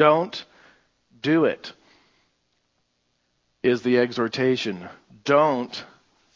Don't 0.01 0.45
do 1.21 1.45
it, 1.45 1.73
is 3.61 3.83
the 3.83 3.99
exhortation. 3.99 4.89
Don't 5.25 5.85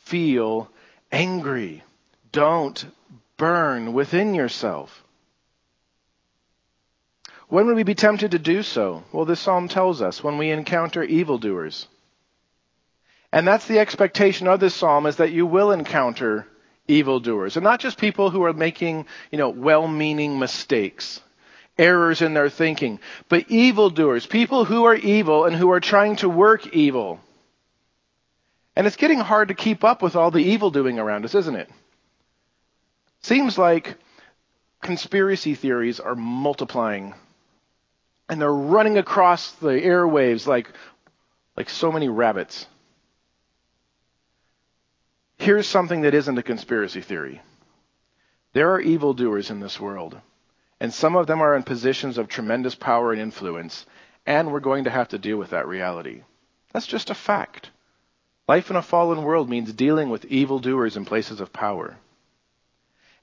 feel 0.04 0.70
angry. 1.12 1.84
Don't 2.32 2.86
burn 3.38 3.94
within 3.94 4.36
yourself. 4.36 5.04
When 7.48 7.66
would 7.66 7.76
we 7.76 7.82
be 7.82 7.96
tempted 7.96 8.30
to 8.30 8.38
do 8.38 8.62
so? 8.62 9.04
Well, 9.12 9.26
this 9.26 9.40
psalm 9.40 9.68
tells 9.68 10.00
us 10.00 10.24
when 10.24 10.38
we 10.38 10.52
encounter 10.52 11.04
evildoers. 11.04 11.88
And 13.32 13.48
that's 13.48 13.66
the 13.66 13.80
expectation 13.80 14.48
of 14.48 14.60
this 14.60 14.76
psalm 14.76 15.08
is 15.08 15.16
that 15.16 15.32
you 15.32 15.48
will 15.48 15.72
encounter 15.72 16.46
evildoers. 16.88 17.58
And 17.58 17.64
not 17.64 17.80
just 17.80 17.98
people 17.98 18.30
who 18.30 18.44
are 18.44 18.54
making, 18.54 19.08
you 19.32 19.40
know, 19.40 19.50
well-meaning 19.50 20.38
mistakes 20.38 21.20
errors 21.78 22.22
in 22.22 22.34
their 22.34 22.50
thinking, 22.50 23.00
but 23.30 23.50
evildoers, 23.50 24.26
people 24.26 24.66
who 24.66 24.86
are 24.86 24.96
evil 24.96 25.46
and 25.46 25.56
who 25.56 25.72
are 25.72 25.80
trying 25.80 26.16
to 26.18 26.30
work 26.30 26.68
evil. 26.68 27.20
And 28.76 28.88
it's 28.88 28.96
getting 28.96 29.20
hard 29.20 29.50
to 29.50 29.54
keep 29.54 29.84
up 29.84 30.02
with 30.02 30.16
all 30.16 30.32
the 30.32 30.40
evil 30.40 30.72
doing 30.72 31.00
around 31.00 31.26
us, 31.26 31.36
isn't 31.36 31.56
it? 31.56 31.70
Seems 33.22 33.58
like 33.58 33.96
conspiracy 34.82 35.56
theories 35.56 36.00
are 36.00 36.16
multiplying 36.16 37.14
and 38.30 38.42
they're 38.42 38.52
running 38.52 38.98
across 38.98 39.52
the 39.54 39.70
airwaves 39.70 40.48
like, 40.48 40.72
like 41.56 41.70
so 41.70 41.92
many 41.92 42.10
rabbits. 42.10 42.68
Here's 45.38 45.68
something 45.68 46.02
that 46.02 46.14
isn't 46.14 46.38
a 46.38 46.44
conspiracy 46.44 47.02
theory. 47.02 47.42
There 48.54 48.72
are 48.72 48.80
evildoers 48.80 49.50
in 49.52 49.60
this 49.60 49.80
world. 49.80 50.20
And 50.80 50.94
some 50.94 51.16
of 51.16 51.28
them 51.28 51.42
are 51.42 51.56
in 51.56 51.64
positions 51.64 52.18
of 52.18 52.28
tremendous 52.28 52.76
power 52.76 53.12
and 53.12 53.22
influence, 53.22 53.86
and 54.26 54.52
we're 54.52 54.60
going 54.60 54.84
to 54.84 54.90
have 54.90 55.10
to 55.10 55.18
deal 55.18 55.38
with 55.38 55.52
that 55.52 55.68
reality. 55.68 56.24
That's 56.74 56.88
just 56.88 57.10
a 57.10 57.16
fact. 57.16 57.70
Life 58.48 58.70
in 58.70 58.76
a 58.76 58.82
fallen 58.82 59.24
world 59.24 59.50
means 59.50 59.72
dealing 59.74 60.10
with 60.10 60.26
evildoers 60.26 60.98
in 60.98 61.06
places 61.06 61.40
of 61.40 61.54
power. 61.54 61.98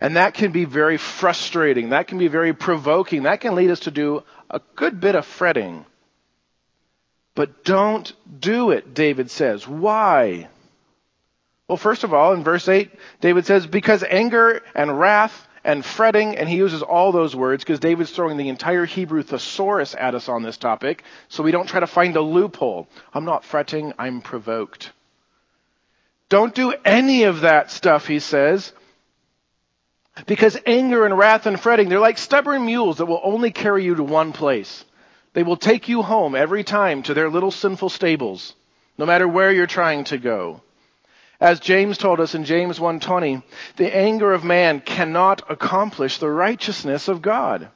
And 0.00 0.16
that 0.16 0.34
can 0.34 0.50
be 0.50 0.64
very 0.64 0.96
frustrating. 0.96 1.90
That 1.90 2.08
can 2.08 2.18
be 2.18 2.26
very 2.26 2.52
provoking. 2.52 3.22
That 3.22 3.40
can 3.40 3.54
lead 3.54 3.70
us 3.70 3.80
to 3.80 3.92
do 3.92 4.24
a 4.50 4.60
good 4.74 5.00
bit 5.00 5.14
of 5.14 5.24
fretting. 5.24 5.84
But 7.34 7.64
don't 7.64 8.12
do 8.40 8.70
it, 8.72 8.94
David 8.94 9.30
says. 9.30 9.66
Why? 9.68 10.48
Well, 11.68 11.76
first 11.76 12.02
of 12.02 12.12
all, 12.12 12.32
in 12.32 12.42
verse 12.42 12.68
8, 12.68 12.90
David 13.20 13.46
says, 13.46 13.66
because 13.66 14.02
anger 14.02 14.62
and 14.74 14.98
wrath 14.98 15.46
and 15.64 15.84
fretting, 15.84 16.36
and 16.36 16.48
he 16.48 16.56
uses 16.56 16.82
all 16.82 17.12
those 17.12 17.36
words 17.36 17.62
because 17.62 17.80
David's 17.80 18.10
throwing 18.10 18.36
the 18.36 18.48
entire 18.48 18.84
Hebrew 18.84 19.22
thesaurus 19.22 19.94
at 19.94 20.14
us 20.14 20.28
on 20.28 20.42
this 20.42 20.56
topic, 20.56 21.04
so 21.28 21.42
we 21.42 21.52
don't 21.52 21.68
try 21.68 21.80
to 21.80 21.86
find 21.86 22.16
a 22.16 22.20
loophole. 22.20 22.88
I'm 23.14 23.24
not 23.24 23.44
fretting, 23.44 23.92
I'm 23.98 24.20
provoked. 24.20 24.90
Don't 26.28 26.54
do 26.54 26.74
any 26.84 27.24
of 27.24 27.42
that 27.42 27.70
stuff, 27.70 28.06
he 28.06 28.18
says. 28.18 28.72
Because 30.26 30.58
anger 30.66 31.06
and 31.06 31.16
wrath 31.16 31.46
and 31.46 31.58
fretting, 31.58 31.88
they're 31.88 32.00
like 32.00 32.18
stubborn 32.18 32.66
mules 32.66 32.98
that 32.98 33.06
will 33.06 33.20
only 33.22 33.50
carry 33.50 33.84
you 33.84 33.94
to 33.94 34.02
one 34.02 34.32
place. 34.32 34.84
They 35.32 35.42
will 35.42 35.56
take 35.56 35.88
you 35.88 36.02
home 36.02 36.34
every 36.34 36.64
time 36.64 37.02
to 37.04 37.14
their 37.14 37.30
little 37.30 37.50
sinful 37.50 37.88
stables, 37.88 38.54
no 38.98 39.06
matter 39.06 39.26
where 39.26 39.52
you're 39.52 39.66
trying 39.66 40.04
to 40.04 40.18
go. 40.18 40.60
As 41.42 41.58
James 41.58 41.98
told 41.98 42.20
us 42.20 42.36
in 42.36 42.44
James 42.44 42.78
1:20, 42.78 43.42
the 43.74 43.92
anger 43.92 44.32
of 44.32 44.44
man 44.44 44.78
cannot 44.78 45.50
accomplish 45.50 46.18
the 46.18 46.30
righteousness 46.30 47.08
of 47.08 47.20
God. 47.20 47.68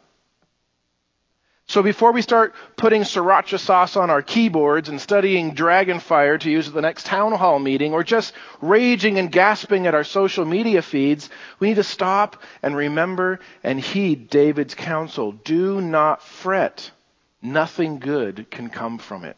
So 1.67 1.83
before 1.83 2.13
we 2.13 2.23
start 2.23 2.55
putting 2.77 3.03
sriracha 3.03 3.59
sauce 3.59 3.97
on 3.97 4.09
our 4.09 4.23
keyboards 4.23 4.89
and 4.89 5.01
studying 5.01 5.57
Dragonfire 5.57 6.39
to 6.39 6.49
use 6.49 6.69
at 6.69 6.75
the 6.75 6.81
next 6.81 7.07
town 7.07 7.33
hall 7.33 7.59
meeting 7.59 7.93
or 7.93 8.05
just 8.05 8.35
raging 8.61 9.19
and 9.19 9.33
gasping 9.33 9.89
at 9.89 9.97
our 9.97 10.05
social 10.05 10.45
media 10.45 10.81
feeds, 10.81 11.29
we 11.59 11.67
need 11.67 11.75
to 11.75 11.83
stop 11.83 12.41
and 12.63 12.77
remember 12.77 13.41
and 13.65 13.81
heed 13.81 14.31
David's 14.31 14.77
counsel. 14.77 15.33
Do 15.33 15.81
not 15.81 16.23
fret. 16.23 16.93
Nothing 17.43 17.99
good 17.99 18.47
can 18.49 18.71
come 18.71 18.99
from 18.99 19.25
it. 19.25 19.37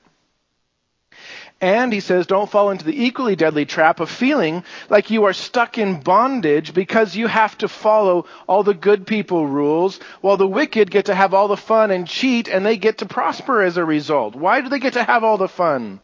And 1.60 1.92
he 1.92 1.98
says, 1.98 2.28
don't 2.28 2.48
fall 2.48 2.70
into 2.70 2.84
the 2.84 3.04
equally 3.04 3.34
deadly 3.34 3.66
trap 3.66 3.98
of 3.98 4.08
feeling 4.08 4.62
like 4.88 5.10
you 5.10 5.24
are 5.24 5.32
stuck 5.32 5.76
in 5.76 6.00
bondage 6.00 6.72
because 6.72 7.16
you 7.16 7.26
have 7.26 7.58
to 7.58 7.68
follow 7.68 8.26
all 8.46 8.62
the 8.62 8.74
good 8.74 9.08
people 9.08 9.44
rules 9.44 9.98
while 10.20 10.36
the 10.36 10.46
wicked 10.46 10.88
get 10.88 11.06
to 11.06 11.16
have 11.16 11.34
all 11.34 11.48
the 11.48 11.56
fun 11.56 11.90
and 11.90 12.06
cheat 12.06 12.46
and 12.46 12.64
they 12.64 12.76
get 12.76 12.98
to 12.98 13.06
prosper 13.06 13.62
as 13.62 13.76
a 13.76 13.84
result. 13.84 14.36
Why 14.36 14.60
do 14.60 14.68
they 14.68 14.78
get 14.78 14.92
to 14.92 15.02
have 15.02 15.24
all 15.24 15.36
the 15.36 15.48
fun? 15.48 15.98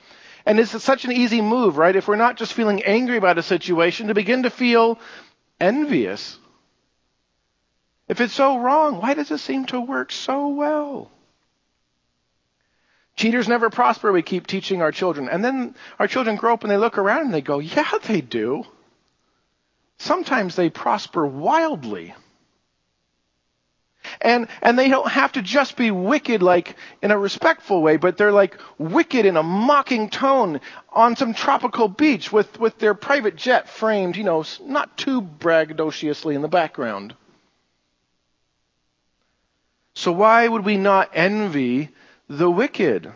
And 0.44 0.58
it's 0.58 0.82
such 0.82 1.04
an 1.04 1.12
easy 1.12 1.40
move, 1.40 1.78
right? 1.78 1.94
If 1.94 2.08
we're 2.08 2.16
not 2.16 2.36
just 2.36 2.52
feeling 2.52 2.82
angry 2.82 3.16
about 3.16 3.38
a 3.38 3.42
situation 3.42 4.08
to 4.08 4.14
begin 4.14 4.42
to 4.42 4.50
feel 4.50 4.98
envious. 5.60 6.36
If 8.08 8.20
it's 8.20 8.34
so 8.34 8.58
wrong, 8.58 9.00
why 9.00 9.14
does 9.14 9.30
it 9.30 9.38
seem 9.38 9.66
to 9.66 9.80
work 9.80 10.10
so 10.10 10.48
well? 10.48 11.12
Cheaters 13.16 13.46
never 13.46 13.70
prosper, 13.70 14.12
we 14.12 14.22
keep 14.22 14.46
teaching 14.46 14.82
our 14.82 14.90
children. 14.90 15.28
And 15.28 15.44
then 15.44 15.76
our 15.98 16.08
children 16.08 16.36
grow 16.36 16.54
up 16.54 16.62
and 16.62 16.70
they 16.70 16.76
look 16.76 16.98
around 16.98 17.26
and 17.26 17.34
they 17.34 17.40
go, 17.40 17.60
yeah, 17.60 17.90
they 18.06 18.20
do. 18.20 18.64
Sometimes 19.98 20.56
they 20.56 20.68
prosper 20.68 21.24
wildly. 21.24 22.14
And, 24.20 24.48
and 24.60 24.78
they 24.78 24.88
don't 24.88 25.08
have 25.08 25.32
to 25.32 25.42
just 25.42 25.76
be 25.76 25.90
wicked 25.90 26.42
like 26.42 26.76
in 27.02 27.10
a 27.10 27.18
respectful 27.18 27.82
way, 27.82 27.96
but 27.96 28.18
they're 28.18 28.32
like 28.32 28.58
wicked 28.78 29.24
in 29.24 29.36
a 29.36 29.42
mocking 29.42 30.10
tone 30.10 30.60
on 30.90 31.16
some 31.16 31.34
tropical 31.34 31.88
beach 31.88 32.32
with, 32.32 32.58
with 32.58 32.78
their 32.78 32.94
private 32.94 33.36
jet 33.36 33.68
framed, 33.68 34.16
you 34.16 34.24
know, 34.24 34.44
not 34.62 34.98
too 34.98 35.22
braggadociously 35.22 36.34
in 36.34 36.42
the 36.42 36.48
background. 36.48 37.14
So 39.94 40.12
why 40.12 40.46
would 40.46 40.64
we 40.64 40.76
not 40.76 41.10
envy 41.14 41.90
the 42.28 42.50
wicked. 42.50 43.12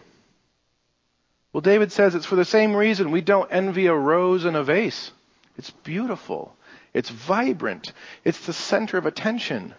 Well, 1.53 1.61
David 1.61 1.93
says 1.93 2.15
it's 2.15 2.27
for 2.27 2.37
the 2.37 2.45
same 2.45 2.75
reason 2.77 3.11
we 3.11 3.21
don't 3.21 3.51
envy 3.51 3.87
a 3.87 3.95
rose 3.95 4.45
in 4.45 4.55
a 4.55 4.63
vase. 4.63 5.13
It's 5.57 5.71
beautiful. 5.71 6.55
It's 6.95 7.11
vibrant. 7.11 7.93
It's 8.25 8.47
the 8.47 8.53
center 8.53 8.99
of 8.99 9.07
attention. 9.07 9.75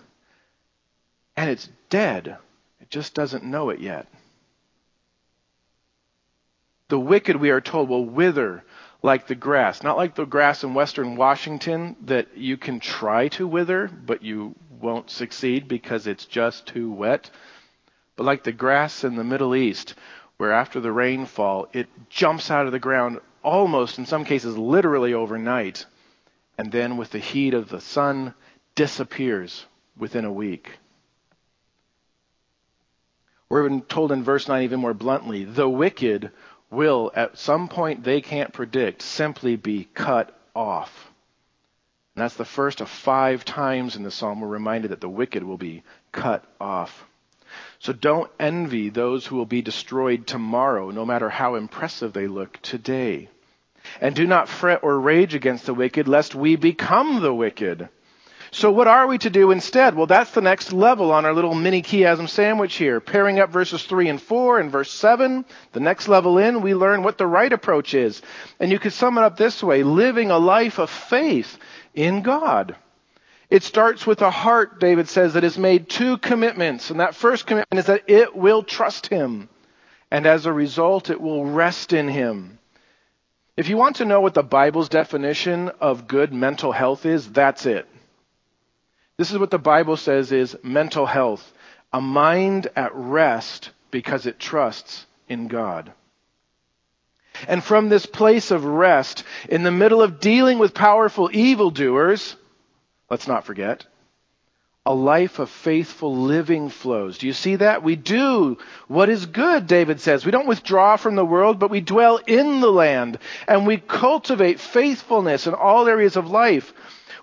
And 1.38 1.50
it's 1.50 1.70
dead. 1.90 2.38
It 2.82 2.90
just 2.90 3.14
doesn't 3.14 3.44
know 3.44 3.70
it 3.70 3.80
yet. 3.80 4.08
The 6.90 7.00
wicked, 7.00 7.36
we 7.36 7.52
are 7.52 7.62
told, 7.62 7.88
will 7.88 8.06
wither 8.06 8.64
like 9.02 9.28
the 9.28 9.36
grass. 9.36 9.84
Not 9.84 9.98
like 9.98 10.16
the 10.16 10.26
grass 10.26 10.64
in 10.64 10.74
western 10.74 11.16
Washington 11.16 11.96
that 12.06 12.36
you 12.36 12.58
can 12.58 12.80
try 12.80 13.28
to 13.30 13.48
wither, 13.48 13.88
but 13.88 14.24
you 14.24 14.56
won't 14.82 15.10
succeed 15.10 15.68
because 15.68 16.08
it's 16.08 16.26
just 16.26 16.66
too 16.66 16.92
wet. 16.92 17.30
But 18.20 18.26
like 18.26 18.44
the 18.44 18.52
grass 18.52 19.06
in 19.06 19.16
the 19.16 19.24
Middle 19.24 19.56
East, 19.56 19.94
where 20.36 20.52
after 20.52 20.82
the 20.82 20.92
rainfall, 20.92 21.70
it 21.72 21.88
jumps 22.10 22.52
out 22.52 22.66
of 22.66 22.74
the 22.74 22.78
ground 22.78 23.22
almost, 23.44 23.98
in 23.98 24.06
some 24.06 24.26
cases, 24.26 24.58
literally 24.58 25.14
overnight, 25.14 25.86
and 26.58 26.70
then 26.70 26.98
with 26.98 27.12
the 27.12 27.20
heat 27.20 27.54
of 27.54 27.70
the 27.70 27.80
sun, 27.80 28.34
disappears 28.76 29.66
within 29.98 30.26
a 30.26 30.34
week. 30.34 30.80
We're 33.48 33.66
even 33.66 33.84
told 33.84 34.12
in 34.12 34.22
verse 34.22 34.50
9 34.50 34.64
even 34.64 34.82
more 34.82 34.94
bluntly 34.94 35.46
the 35.46 35.70
wicked 35.70 36.30
will, 36.70 37.14
at 37.16 37.38
some 37.38 37.70
point 37.70 38.04
they 38.04 38.20
can't 38.20 38.52
predict, 38.52 39.02
simply 39.02 39.56
be 39.56 39.88
cut 39.94 40.38
off. 40.54 41.10
And 42.18 42.24
that's 42.24 42.36
the 42.36 42.44
first 42.44 42.82
of 42.82 42.90
five 42.90 43.46
times 43.46 43.96
in 43.96 44.04
the 44.04 44.12
psalm 44.12 44.42
we're 44.42 44.50
reminded 44.50 44.92
that 44.92 45.00
the 45.00 45.08
wicked 45.08 45.42
will 45.42 45.58
be 45.58 45.84
cut 46.12 46.44
off. 46.60 47.06
So 47.80 47.94
don't 47.94 48.30
envy 48.40 48.90
those 48.90 49.26
who 49.26 49.38
will 49.38 49.46
be 49.46 49.62
destroyed 49.62 50.28
tomorrow, 50.28 50.92
no 50.92 51.06
matter 51.06 51.30
how 51.30 51.56
impressive 51.56 52.12
they 52.12 52.28
look 52.28 52.62
today. 52.62 53.30
And 54.02 54.14
do 54.14 54.28
not 54.28 54.50
fret 54.50 54.84
or 54.84 55.00
rage 55.00 55.34
against 55.34 55.66
the 55.66 55.74
wicked, 55.74 56.08
lest 56.08 56.36
we 56.36 56.58
become 56.58 57.22
the 57.22 57.34
wicked. 57.34 57.88
So 58.52 58.72
what 58.72 58.88
are 58.88 59.08
we 59.08 59.18
to 59.20 59.30
do 59.30 59.52
instead? 59.52 59.96
Well, 59.96 60.08
that's 60.08 60.32
the 60.32 60.42
next 60.42 60.74
level 60.74 61.12
on 61.12 61.24
our 61.24 61.34
little 61.34 61.54
mini 61.54 61.82
chiasm 61.82 62.28
sandwich 62.28 62.76
here. 62.76 63.00
Pairing 63.00 63.40
up 63.40 63.52
verses 63.52 63.84
3 63.84 64.10
and 64.10 64.22
4 64.22 64.60
and 64.60 64.72
verse 64.72 64.92
7, 64.92 65.46
the 65.72 65.80
next 65.80 66.08
level 66.08 66.38
in, 66.38 66.62
we 66.62 66.74
learn 66.74 67.04
what 67.04 67.18
the 67.18 67.28
right 67.28 67.54
approach 67.54 67.94
is. 67.94 68.22
And 68.60 68.72
you 68.72 68.80
could 68.80 68.94
sum 68.94 69.18
it 69.18 69.24
up 69.24 69.38
this 69.38 69.64
way, 69.64 69.84
living 69.84 70.32
a 70.32 70.38
life 70.38 70.80
of 70.80 70.90
faith 70.90 71.58
in 71.94 72.24
God. 72.24 72.76
It 73.50 73.64
starts 73.64 74.06
with 74.06 74.22
a 74.22 74.30
heart, 74.30 74.80
David 74.80 75.10
says, 75.10 75.34
that 75.34 75.44
has 75.44 75.58
made 75.58 75.90
two 75.90 76.18
commitments. 76.18 76.92
And 76.92 77.00
that 77.00 77.16
first 77.16 77.48
commitment 77.48 77.80
is 77.80 77.88
that 77.88 78.04
it 78.08 78.36
will 78.36 78.64
trust 78.64 79.08
Him. 79.08 79.50
And 80.12 80.26
as 80.26 80.46
a 80.46 80.54
result, 80.54 81.10
it 81.10 81.20
will 81.20 81.46
rest 81.46 81.94
in 81.94 82.08
Him. 82.08 82.60
If 83.58 83.68
you 83.68 83.78
want 83.78 83.98
to 83.98 84.06
know 84.06 84.22
what 84.22 84.36
the 84.36 84.44
Bible's 84.44 84.90
definition 84.90 85.70
of 85.82 86.08
good 86.08 86.32
mental 86.32 86.72
health 86.72 87.06
is, 87.06 87.30
that's 87.30 87.66
it. 87.66 87.88
This 89.18 89.32
is 89.32 89.38
what 89.38 89.52
the 89.52 89.58
Bible 89.60 89.98
says 89.98 90.32
is 90.32 90.56
mental 90.64 91.06
health 91.06 91.54
a 91.92 92.00
mind 92.00 92.68
at 92.76 92.94
rest 92.94 93.72
because 93.92 94.26
it 94.26 94.40
trusts 94.40 95.06
in 95.28 95.48
God. 95.48 95.92
And 97.48 97.64
from 97.64 97.90
this 97.90 98.06
place 98.06 98.52
of 98.52 98.66
rest, 98.66 99.24
in 99.48 99.64
the 99.64 99.72
middle 99.72 100.02
of 100.02 100.20
dealing 100.20 100.60
with 100.60 100.74
powerful 100.74 101.30
evildoers, 101.34 102.36
let's 103.10 103.28
not 103.28 103.46
forget, 103.46 103.86
a 104.86 104.94
life 104.94 105.40
of 105.40 105.50
faithful 105.50 106.16
living 106.16 106.70
flows. 106.70 107.18
Do 107.18 107.28
you 107.28 107.34
see 107.34 107.58
that? 107.58 107.84
We 107.84 107.96
do 107.96 108.58
what 108.88 109.10
is 109.10 109.26
good, 109.26 109.68
David 109.68 110.00
says. 110.00 110.26
We 110.26 110.32
don't 110.32 110.48
withdraw 110.48 110.96
from 110.96 111.16
the 111.16 111.26
world, 111.26 111.60
but 111.60 111.70
we 111.70 111.82
dwell 111.82 112.18
in 112.26 112.62
the 112.62 112.72
land 112.72 113.20
and 113.48 113.68
we 113.68 113.78
cultivate 113.78 114.60
faithfulness 114.60 115.48
in 115.48 115.54
all 115.54 115.88
areas 115.88 116.16
of 116.16 116.32
life. 116.32 116.74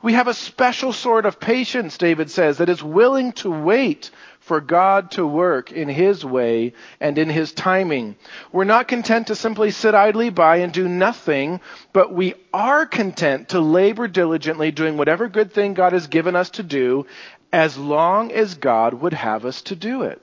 We 0.02 0.12
have 0.12 0.28
a 0.28 0.34
special 0.34 0.92
sort 0.92 1.26
of 1.26 1.40
patience, 1.40 1.98
David 1.98 2.30
says, 2.30 2.58
that 2.58 2.68
is 2.68 2.82
willing 2.82 3.32
to 3.32 3.50
wait 3.50 4.10
for 4.46 4.60
God 4.60 5.10
to 5.10 5.26
work 5.26 5.72
in 5.72 5.88
His 5.88 6.24
way 6.24 6.72
and 7.00 7.18
in 7.18 7.28
His 7.28 7.52
timing. 7.52 8.14
We're 8.52 8.62
not 8.62 8.86
content 8.86 9.26
to 9.26 9.34
simply 9.34 9.72
sit 9.72 9.92
idly 9.92 10.30
by 10.30 10.58
and 10.58 10.72
do 10.72 10.88
nothing, 10.88 11.60
but 11.92 12.12
we 12.12 12.34
are 12.54 12.86
content 12.86 13.48
to 13.50 13.60
labor 13.60 14.06
diligently 14.06 14.70
doing 14.70 14.96
whatever 14.96 15.28
good 15.28 15.52
thing 15.52 15.74
God 15.74 15.92
has 15.92 16.06
given 16.06 16.36
us 16.36 16.50
to 16.50 16.62
do 16.62 17.06
as 17.52 17.76
long 17.76 18.30
as 18.30 18.54
God 18.54 18.94
would 18.94 19.14
have 19.14 19.44
us 19.44 19.62
to 19.62 19.74
do 19.74 20.02
it. 20.02 20.22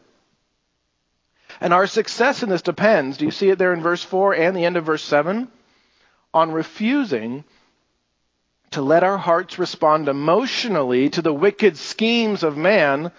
And 1.60 1.74
our 1.74 1.86
success 1.86 2.44
in 2.44 2.50
this 2.50 2.62
depends, 2.62 3.18
do 3.18 3.26
you 3.26 3.32
see 3.32 3.50
it 3.50 3.60
there 3.60 3.74
in 3.74 3.82
verse 3.82 4.04
4 4.04 4.36
and 4.36 4.56
the 4.56 4.64
end 4.64 4.78
of 4.78 4.86
verse 4.86 5.04
7? 5.04 5.50
On 6.34 6.52
refusing 6.52 7.44
to 8.72 8.82
let 8.82 9.04
our 9.04 9.18
hearts 9.18 9.60
respond 9.60 10.08
emotionally 10.08 11.10
to 11.10 11.22
the 11.22 11.34
wicked 11.34 11.78
schemes 11.78 12.42
of 12.42 12.56
man 12.56 13.12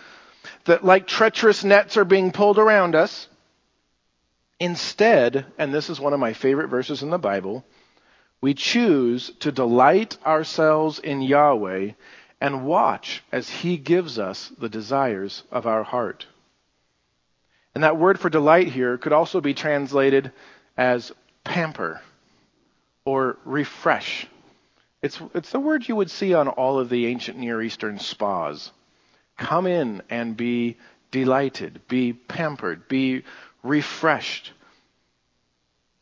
that, 0.64 0.84
like 0.84 1.06
treacherous 1.06 1.64
nets, 1.64 1.96
are 1.96 2.04
being 2.04 2.32
pulled 2.32 2.58
around 2.58 2.94
us. 2.94 3.28
Instead, 4.60 5.46
and 5.58 5.74
this 5.74 5.90
is 5.90 6.00
one 6.00 6.12
of 6.12 6.20
my 6.20 6.32
favorite 6.32 6.68
verses 6.68 7.02
in 7.02 7.10
the 7.10 7.18
Bible, 7.18 7.64
we 8.40 8.54
choose 8.54 9.30
to 9.40 9.52
delight 9.52 10.16
ourselves 10.24 10.98
in 10.98 11.22
Yahweh 11.22 11.92
and 12.40 12.66
watch 12.66 13.22
as 13.32 13.48
He 13.48 13.76
gives 13.76 14.18
us 14.18 14.52
the 14.58 14.68
desires 14.68 15.42
of 15.50 15.66
our 15.66 15.82
heart. 15.82 16.26
And 17.74 17.82
that 17.82 17.96
word 17.96 18.20
for 18.20 18.30
delight 18.30 18.68
here 18.68 18.98
could 18.98 19.12
also 19.12 19.40
be 19.40 19.54
translated 19.54 20.30
as 20.76 21.12
pamper 21.42 22.00
or 23.04 23.38
refresh 23.44 24.28
it's, 25.04 25.20
it's 25.34 25.50
the 25.50 25.60
word 25.60 25.86
you 25.86 25.96
would 25.96 26.10
see 26.10 26.32
on 26.32 26.48
all 26.48 26.78
of 26.78 26.88
the 26.88 27.04
ancient 27.04 27.36
Near 27.36 27.60
Eastern 27.60 27.98
spas. 27.98 28.72
Come 29.36 29.66
in 29.66 30.02
and 30.10 30.36
be 30.36 30.76
delighted, 31.10 31.80
be 31.88 32.12
pampered, 32.12 32.88
be 32.88 33.24
refreshed. 33.62 34.52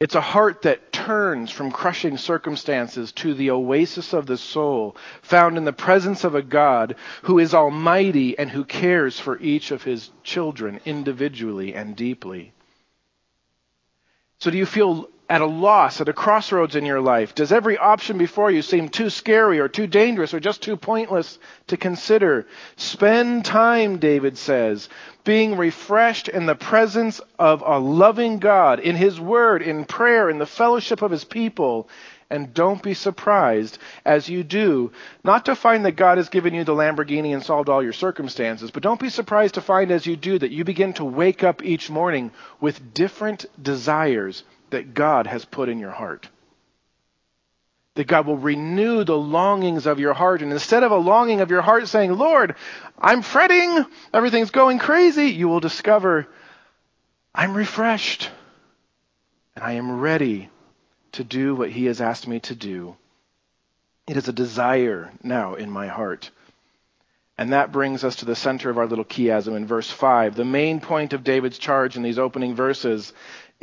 It's 0.00 0.16
a 0.16 0.20
heart 0.20 0.62
that 0.62 0.92
turns 0.92 1.52
from 1.52 1.70
crushing 1.70 2.16
circumstances 2.16 3.12
to 3.12 3.34
the 3.34 3.52
oasis 3.52 4.12
of 4.12 4.26
the 4.26 4.36
soul, 4.36 4.96
found 5.22 5.56
in 5.56 5.64
the 5.64 5.72
presence 5.72 6.24
of 6.24 6.34
a 6.34 6.42
God 6.42 6.96
who 7.22 7.38
is 7.38 7.54
almighty 7.54 8.36
and 8.36 8.50
who 8.50 8.64
cares 8.64 9.20
for 9.20 9.38
each 9.38 9.70
of 9.70 9.84
his 9.84 10.10
children 10.24 10.80
individually 10.84 11.72
and 11.74 11.94
deeply. 11.94 12.52
So, 14.38 14.50
do 14.50 14.58
you 14.58 14.66
feel 14.66 15.08
at 15.32 15.40
a 15.40 15.46
loss, 15.46 15.98
at 15.98 16.10
a 16.10 16.12
crossroads 16.12 16.76
in 16.76 16.84
your 16.84 17.00
life? 17.00 17.34
Does 17.34 17.52
every 17.52 17.78
option 17.78 18.18
before 18.18 18.50
you 18.50 18.60
seem 18.60 18.90
too 18.90 19.08
scary 19.08 19.60
or 19.60 19.66
too 19.66 19.86
dangerous 19.86 20.34
or 20.34 20.40
just 20.40 20.60
too 20.60 20.76
pointless 20.76 21.38
to 21.68 21.78
consider? 21.78 22.46
Spend 22.76 23.42
time, 23.42 23.96
David 23.96 24.36
says, 24.36 24.90
being 25.24 25.56
refreshed 25.56 26.28
in 26.28 26.44
the 26.44 26.54
presence 26.54 27.18
of 27.38 27.62
a 27.64 27.78
loving 27.78 28.40
God, 28.40 28.78
in 28.78 28.94
His 28.94 29.18
Word, 29.18 29.62
in 29.62 29.86
prayer, 29.86 30.28
in 30.28 30.36
the 30.36 30.44
fellowship 30.44 31.00
of 31.00 31.10
His 31.10 31.24
people. 31.24 31.88
And 32.28 32.52
don't 32.52 32.82
be 32.82 32.92
surprised 32.92 33.78
as 34.04 34.28
you 34.28 34.44
do, 34.44 34.92
not 35.24 35.46
to 35.46 35.54
find 35.54 35.86
that 35.86 35.96
God 35.96 36.18
has 36.18 36.28
given 36.28 36.52
you 36.52 36.64
the 36.64 36.74
Lamborghini 36.74 37.32
and 37.32 37.42
solved 37.42 37.70
all 37.70 37.82
your 37.82 37.94
circumstances, 37.94 38.70
but 38.70 38.82
don't 38.82 39.00
be 39.00 39.08
surprised 39.08 39.54
to 39.54 39.62
find 39.62 39.90
as 39.90 40.04
you 40.04 40.14
do 40.14 40.38
that 40.38 40.50
you 40.50 40.64
begin 40.64 40.92
to 40.94 41.06
wake 41.06 41.42
up 41.42 41.64
each 41.64 41.88
morning 41.88 42.32
with 42.60 42.92
different 42.92 43.46
desires 43.62 44.44
that 44.72 44.92
God 44.92 45.26
has 45.26 45.44
put 45.44 45.68
in 45.68 45.78
your 45.78 45.90
heart. 45.90 46.28
That 47.94 48.06
God 48.06 48.26
will 48.26 48.36
renew 48.36 49.04
the 49.04 49.16
longings 49.16 49.86
of 49.86 50.00
your 50.00 50.14
heart. 50.14 50.42
And 50.42 50.52
instead 50.52 50.82
of 50.82 50.92
a 50.92 50.96
longing 50.96 51.40
of 51.40 51.50
your 51.50 51.62
heart 51.62 51.88
saying, 51.88 52.12
Lord, 52.12 52.56
I'm 52.98 53.22
fretting, 53.22 53.84
everything's 54.12 54.50
going 54.50 54.78
crazy, 54.78 55.26
you 55.26 55.48
will 55.48 55.60
discover, 55.60 56.26
I'm 57.34 57.54
refreshed 57.54 58.30
and 59.54 59.64
I 59.64 59.72
am 59.72 60.00
ready 60.00 60.50
to 61.12 61.24
do 61.24 61.54
what 61.54 61.70
He 61.70 61.86
has 61.86 62.00
asked 62.00 62.26
me 62.26 62.40
to 62.40 62.54
do. 62.54 62.96
It 64.08 64.16
is 64.16 64.28
a 64.28 64.32
desire 64.32 65.12
now 65.22 65.54
in 65.54 65.70
my 65.70 65.86
heart. 65.86 66.30
And 67.38 67.52
that 67.52 67.72
brings 67.72 68.04
us 68.04 68.16
to 68.16 68.24
the 68.24 68.36
center 68.36 68.70
of 68.70 68.78
our 68.78 68.86
little 68.86 69.04
chiasm 69.04 69.56
in 69.56 69.66
verse 69.66 69.90
5. 69.90 70.34
The 70.34 70.44
main 70.44 70.80
point 70.80 71.12
of 71.12 71.24
David's 71.24 71.58
charge 71.58 71.96
in 71.96 72.02
these 72.02 72.18
opening 72.18 72.54
verses 72.54 73.12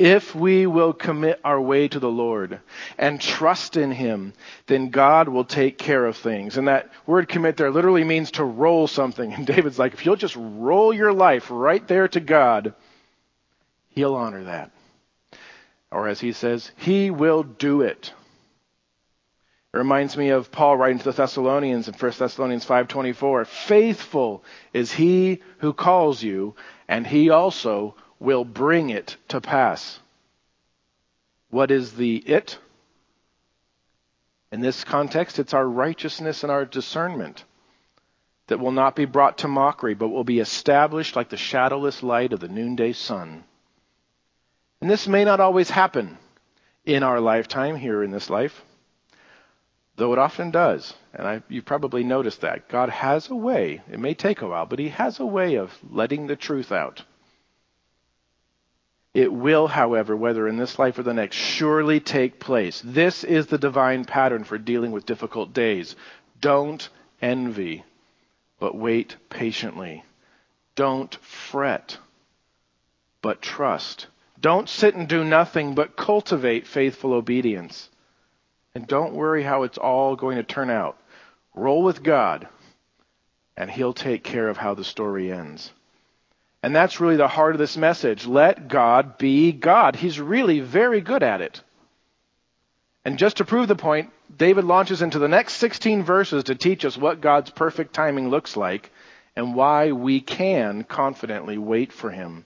if 0.00 0.34
we 0.34 0.66
will 0.66 0.94
commit 0.94 1.38
our 1.44 1.60
way 1.60 1.86
to 1.86 2.00
the 2.00 2.10
Lord 2.10 2.60
and 2.96 3.20
trust 3.20 3.76
in 3.76 3.92
Him, 3.92 4.32
then 4.66 4.88
God 4.88 5.28
will 5.28 5.44
take 5.44 5.76
care 5.76 6.06
of 6.06 6.16
things. 6.16 6.56
And 6.56 6.68
that 6.68 6.90
word 7.06 7.28
commit 7.28 7.58
there 7.58 7.70
literally 7.70 8.02
means 8.02 8.30
to 8.32 8.44
roll 8.44 8.86
something. 8.86 9.30
And 9.40 9.46
David's 9.46 9.78
like, 9.78 9.92
if 9.92 10.06
you'll 10.06 10.16
just 10.16 10.36
roll 10.36 10.94
your 10.94 11.12
life 11.12 11.48
right 11.50 11.86
there 11.86 12.08
to 12.08 12.20
God, 12.20 12.74
He'll 13.90 14.14
honor 14.14 14.44
that. 14.44 14.70
Or 15.90 16.08
as 16.08 16.18
he 16.18 16.32
says, 16.32 16.70
He 16.76 17.10
will 17.10 17.42
do 17.42 17.82
it. 17.82 18.14
It 19.74 19.76
reminds 19.76 20.16
me 20.16 20.30
of 20.30 20.50
Paul 20.50 20.78
writing 20.78 20.98
to 20.98 21.04
the 21.04 21.12
Thessalonians 21.12 21.88
in 21.88 21.94
1 21.94 22.12
Thessalonians 22.18 22.64
5:24, 22.64 23.44
"Faithful 23.44 24.44
is 24.72 24.92
he 24.92 25.42
who 25.58 25.74
calls 25.74 26.22
you, 26.22 26.54
and 26.88 27.06
he 27.06 27.28
also 27.28 27.94
will 28.20 28.44
bring 28.44 28.90
it 28.90 29.16
to 29.28 29.40
pass. 29.40 29.98
What 31.50 31.72
is 31.72 31.92
the 31.94 32.16
it? 32.16 32.58
In 34.52 34.60
this 34.60 34.84
context, 34.84 35.38
it's 35.38 35.54
our 35.54 35.66
righteousness 35.66 36.44
and 36.44 36.52
our 36.52 36.64
discernment 36.64 37.44
that 38.46 38.60
will 38.60 38.72
not 38.72 38.94
be 38.94 39.04
brought 39.04 39.38
to 39.38 39.48
mockery, 39.48 39.94
but 39.94 40.08
will 40.08 40.24
be 40.24 40.40
established 40.40 41.16
like 41.16 41.28
the 41.28 41.36
shadowless 41.36 42.02
light 42.02 42.32
of 42.32 42.40
the 42.40 42.48
noonday 42.48 42.92
sun. 42.92 43.44
And 44.80 44.90
this 44.90 45.06
may 45.08 45.24
not 45.24 45.40
always 45.40 45.70
happen. 45.70 46.18
in 46.84 47.02
our 47.02 47.20
lifetime 47.20 47.76
here 47.76 48.02
in 48.02 48.10
this 48.10 48.30
life, 48.30 48.62
though 49.96 50.12
it 50.12 50.18
often 50.18 50.50
does. 50.50 50.94
And 51.12 51.26
I, 51.26 51.42
you 51.48 51.62
probably 51.62 52.04
noticed 52.04 52.40
that. 52.40 52.68
God 52.68 52.88
has 52.88 53.28
a 53.30 53.34
way, 53.34 53.82
it 53.90 53.98
may 53.98 54.14
take 54.14 54.42
a 54.42 54.48
while, 54.48 54.66
but 54.66 54.78
He 54.78 54.88
has 54.88 55.20
a 55.20 55.26
way 55.26 55.56
of 55.56 55.76
letting 55.88 56.26
the 56.26 56.36
truth 56.36 56.72
out. 56.72 57.04
It 59.12 59.32
will, 59.32 59.66
however, 59.66 60.16
whether 60.16 60.46
in 60.46 60.56
this 60.56 60.78
life 60.78 60.98
or 60.98 61.02
the 61.02 61.14
next, 61.14 61.36
surely 61.36 61.98
take 61.98 62.38
place. 62.38 62.80
This 62.84 63.24
is 63.24 63.46
the 63.46 63.58
divine 63.58 64.04
pattern 64.04 64.44
for 64.44 64.56
dealing 64.56 64.92
with 64.92 65.06
difficult 65.06 65.52
days. 65.52 65.96
Don't 66.40 66.88
envy, 67.20 67.84
but 68.60 68.76
wait 68.76 69.16
patiently. 69.28 70.04
Don't 70.76 71.12
fret, 71.16 71.98
but 73.20 73.42
trust. 73.42 74.06
Don't 74.40 74.68
sit 74.68 74.94
and 74.94 75.08
do 75.08 75.24
nothing, 75.24 75.74
but 75.74 75.96
cultivate 75.96 76.66
faithful 76.66 77.12
obedience. 77.12 77.90
And 78.74 78.86
don't 78.86 79.14
worry 79.14 79.42
how 79.42 79.64
it's 79.64 79.76
all 79.76 80.14
going 80.14 80.36
to 80.36 80.44
turn 80.44 80.70
out. 80.70 80.96
Roll 81.54 81.82
with 81.82 82.04
God, 82.04 82.48
and 83.56 83.68
He'll 83.68 83.92
take 83.92 84.22
care 84.22 84.48
of 84.48 84.56
how 84.56 84.74
the 84.74 84.84
story 84.84 85.32
ends. 85.32 85.72
And 86.62 86.76
that's 86.76 87.00
really 87.00 87.16
the 87.16 87.28
heart 87.28 87.54
of 87.54 87.58
this 87.58 87.76
message. 87.76 88.26
Let 88.26 88.68
God 88.68 89.16
be 89.18 89.52
God. 89.52 89.96
He's 89.96 90.20
really 90.20 90.60
very 90.60 91.00
good 91.00 91.22
at 91.22 91.40
it. 91.40 91.62
And 93.04 93.18
just 93.18 93.38
to 93.38 93.46
prove 93.46 93.68
the 93.68 93.76
point, 93.76 94.10
David 94.36 94.64
launches 94.64 95.00
into 95.00 95.18
the 95.18 95.28
next 95.28 95.54
16 95.54 96.04
verses 96.04 96.44
to 96.44 96.54
teach 96.54 96.84
us 96.84 96.98
what 96.98 97.22
God's 97.22 97.50
perfect 97.50 97.94
timing 97.94 98.28
looks 98.28 98.56
like 98.56 98.90
and 99.34 99.54
why 99.54 99.92
we 99.92 100.20
can 100.20 100.84
confidently 100.84 101.56
wait 101.56 101.92
for 101.92 102.10
him. 102.10 102.44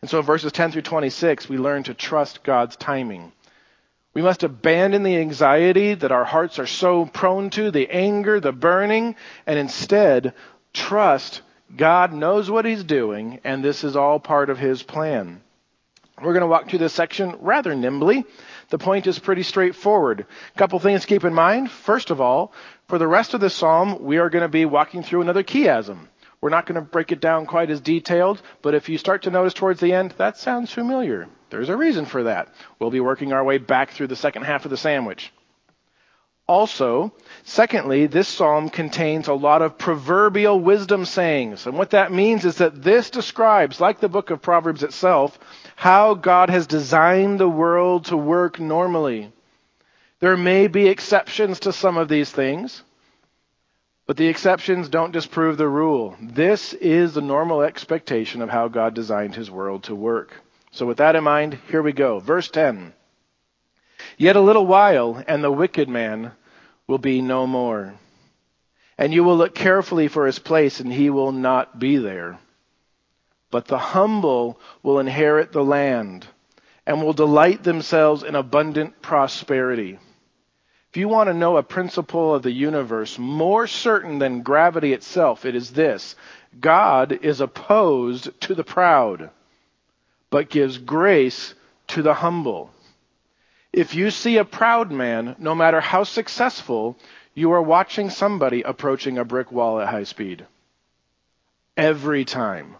And 0.00 0.10
so 0.10 0.20
in 0.20 0.24
verses 0.24 0.50
10 0.52 0.72
through 0.72 0.82
26, 0.82 1.48
we 1.48 1.58
learn 1.58 1.82
to 1.84 1.94
trust 1.94 2.42
God's 2.42 2.74
timing. 2.76 3.32
We 4.14 4.22
must 4.22 4.42
abandon 4.42 5.02
the 5.02 5.16
anxiety 5.16 5.94
that 5.94 6.12
our 6.12 6.24
hearts 6.24 6.58
are 6.58 6.66
so 6.66 7.06
prone 7.06 7.50
to, 7.50 7.70
the 7.70 7.88
anger, 7.90 8.40
the 8.40 8.52
burning, 8.52 9.14
and 9.46 9.58
instead 9.58 10.34
trust 10.72 11.42
God 11.74 12.12
knows 12.12 12.50
what 12.50 12.64
He's 12.64 12.84
doing, 12.84 13.40
and 13.44 13.64
this 13.64 13.84
is 13.84 13.96
all 13.96 14.20
part 14.20 14.50
of 14.50 14.58
His 14.58 14.82
plan. 14.82 15.40
We're 16.20 16.34
going 16.34 16.42
to 16.42 16.46
walk 16.46 16.68
through 16.68 16.80
this 16.80 16.92
section 16.92 17.36
rather 17.40 17.74
nimbly. 17.74 18.24
The 18.68 18.78
point 18.78 19.06
is 19.06 19.18
pretty 19.18 19.42
straightforward. 19.42 20.26
A 20.54 20.58
couple 20.58 20.78
things 20.78 21.02
to 21.02 21.06
keep 21.06 21.24
in 21.24 21.34
mind. 21.34 21.70
First 21.70 22.10
of 22.10 22.20
all, 22.20 22.52
for 22.88 22.98
the 22.98 23.08
rest 23.08 23.34
of 23.34 23.40
the 23.40 23.50
psalm, 23.50 24.02
we 24.02 24.18
are 24.18 24.30
going 24.30 24.42
to 24.42 24.48
be 24.48 24.64
walking 24.64 25.02
through 25.02 25.22
another 25.22 25.42
chiasm. 25.42 26.08
We're 26.40 26.50
not 26.50 26.66
going 26.66 26.74
to 26.74 26.80
break 26.80 27.12
it 27.12 27.20
down 27.20 27.46
quite 27.46 27.70
as 27.70 27.80
detailed, 27.80 28.42
but 28.62 28.74
if 28.74 28.88
you 28.88 28.98
start 28.98 29.22
to 29.22 29.30
notice 29.30 29.54
towards 29.54 29.80
the 29.80 29.92
end, 29.92 30.14
that 30.18 30.36
sounds 30.36 30.72
familiar. 30.72 31.28
There's 31.50 31.68
a 31.68 31.76
reason 31.76 32.04
for 32.04 32.24
that. 32.24 32.48
We'll 32.78 32.90
be 32.90 33.00
working 33.00 33.32
our 33.32 33.44
way 33.44 33.58
back 33.58 33.90
through 33.92 34.08
the 34.08 34.16
second 34.16 34.42
half 34.42 34.64
of 34.64 34.70
the 34.70 34.76
sandwich. 34.76 35.32
Also, 36.48 37.12
secondly, 37.44 38.06
this 38.06 38.28
psalm 38.28 38.68
contains 38.68 39.28
a 39.28 39.34
lot 39.34 39.62
of 39.62 39.78
proverbial 39.78 40.58
wisdom 40.58 41.04
sayings. 41.04 41.66
And 41.66 41.78
what 41.78 41.90
that 41.90 42.12
means 42.12 42.44
is 42.44 42.56
that 42.56 42.82
this 42.82 43.10
describes, 43.10 43.80
like 43.80 44.00
the 44.00 44.08
book 44.08 44.30
of 44.30 44.42
Proverbs 44.42 44.82
itself, 44.82 45.38
how 45.76 46.14
God 46.14 46.50
has 46.50 46.66
designed 46.66 47.38
the 47.38 47.48
world 47.48 48.06
to 48.06 48.16
work 48.16 48.58
normally. 48.58 49.32
There 50.18 50.36
may 50.36 50.66
be 50.66 50.88
exceptions 50.88 51.60
to 51.60 51.72
some 51.72 51.96
of 51.96 52.08
these 52.08 52.30
things, 52.30 52.82
but 54.06 54.16
the 54.16 54.28
exceptions 54.28 54.88
don't 54.88 55.12
disprove 55.12 55.56
the 55.56 55.68
rule. 55.68 56.16
This 56.20 56.74
is 56.74 57.14
the 57.14 57.22
normal 57.22 57.62
expectation 57.62 58.42
of 58.42 58.50
how 58.50 58.68
God 58.68 58.94
designed 58.94 59.34
his 59.34 59.50
world 59.50 59.84
to 59.84 59.94
work. 59.94 60.34
So 60.72 60.86
with 60.86 60.98
that 60.98 61.16
in 61.16 61.24
mind, 61.24 61.58
here 61.68 61.82
we 61.82 61.92
go. 61.92 62.18
Verse 62.18 62.48
10. 62.50 62.92
Yet 64.22 64.36
a 64.36 64.40
little 64.40 64.68
while, 64.68 65.20
and 65.26 65.42
the 65.42 65.50
wicked 65.50 65.88
man 65.88 66.30
will 66.86 66.98
be 66.98 67.20
no 67.20 67.44
more. 67.44 67.94
And 68.96 69.12
you 69.12 69.24
will 69.24 69.36
look 69.36 69.52
carefully 69.52 70.06
for 70.06 70.26
his 70.26 70.38
place, 70.38 70.78
and 70.78 70.92
he 70.92 71.10
will 71.10 71.32
not 71.32 71.80
be 71.80 71.96
there. 71.96 72.38
But 73.50 73.66
the 73.66 73.78
humble 73.78 74.60
will 74.80 75.00
inherit 75.00 75.50
the 75.50 75.64
land 75.64 76.24
and 76.86 77.02
will 77.02 77.14
delight 77.14 77.64
themselves 77.64 78.22
in 78.22 78.36
abundant 78.36 79.02
prosperity. 79.02 79.98
If 80.90 80.96
you 80.96 81.08
want 81.08 81.28
to 81.28 81.34
know 81.34 81.56
a 81.56 81.64
principle 81.64 82.32
of 82.32 82.44
the 82.44 82.52
universe 82.52 83.18
more 83.18 83.66
certain 83.66 84.20
than 84.20 84.42
gravity 84.42 84.92
itself, 84.92 85.44
it 85.44 85.56
is 85.56 85.72
this 85.72 86.14
God 86.60 87.10
is 87.10 87.40
opposed 87.40 88.40
to 88.42 88.54
the 88.54 88.62
proud, 88.62 89.30
but 90.30 90.48
gives 90.48 90.78
grace 90.78 91.54
to 91.88 92.02
the 92.02 92.14
humble. 92.14 92.70
If 93.72 93.94
you 93.94 94.10
see 94.10 94.36
a 94.36 94.44
proud 94.44 94.92
man, 94.92 95.34
no 95.38 95.54
matter 95.54 95.80
how 95.80 96.04
successful, 96.04 96.98
you 97.34 97.52
are 97.52 97.62
watching 97.62 98.10
somebody 98.10 98.62
approaching 98.62 99.16
a 99.16 99.24
brick 99.24 99.50
wall 99.50 99.80
at 99.80 99.88
high 99.88 100.04
speed. 100.04 100.46
Every 101.76 102.26
time, 102.26 102.76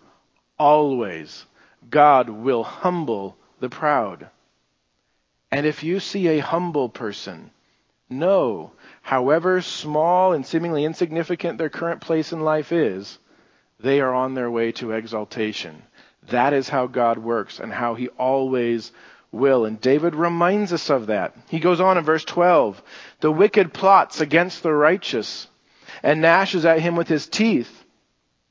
always, 0.58 1.46
God 1.88 2.28
will 2.28 2.62
humble 2.62 3.36
the 3.60 3.70
proud. 3.70 4.28
And 5.50 5.66
if 5.66 5.82
you 5.82 5.98
see 5.98 6.28
a 6.28 6.38
humble 6.40 6.90
person, 6.90 7.50
know, 8.10 8.72
however 9.00 9.62
small 9.62 10.34
and 10.34 10.44
seemingly 10.44 10.84
insignificant 10.84 11.56
their 11.56 11.70
current 11.70 12.02
place 12.02 12.32
in 12.32 12.40
life 12.40 12.70
is, 12.70 13.18
they 13.80 14.00
are 14.00 14.12
on 14.12 14.34
their 14.34 14.50
way 14.50 14.72
to 14.72 14.92
exaltation. 14.92 15.82
That 16.28 16.52
is 16.52 16.68
how 16.68 16.86
God 16.86 17.18
works 17.18 17.58
and 17.58 17.72
how 17.72 17.94
He 17.94 18.08
always 18.08 18.92
will. 19.32 19.64
And 19.64 19.80
David 19.80 20.14
reminds 20.14 20.72
us 20.72 20.90
of 20.90 21.06
that. 21.06 21.34
He 21.48 21.58
goes 21.58 21.80
on 21.80 21.98
in 21.98 22.04
verse 22.04 22.24
12 22.24 22.80
The 23.20 23.32
wicked 23.32 23.72
plots 23.72 24.20
against 24.20 24.62
the 24.62 24.72
righteous 24.72 25.48
and 26.02 26.20
gnashes 26.20 26.64
at 26.64 26.80
him 26.80 26.94
with 26.94 27.08
his 27.08 27.26
teeth. 27.26 27.84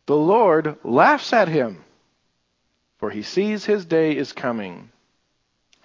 The 0.08 0.18
Lord 0.18 0.78
laughs 0.84 1.32
at 1.32 1.48
him, 1.48 1.84
for 2.98 3.10
he 3.10 3.22
sees 3.22 3.64
his 3.64 3.86
day 3.86 4.16
is 4.16 4.34
coming. 4.34 4.90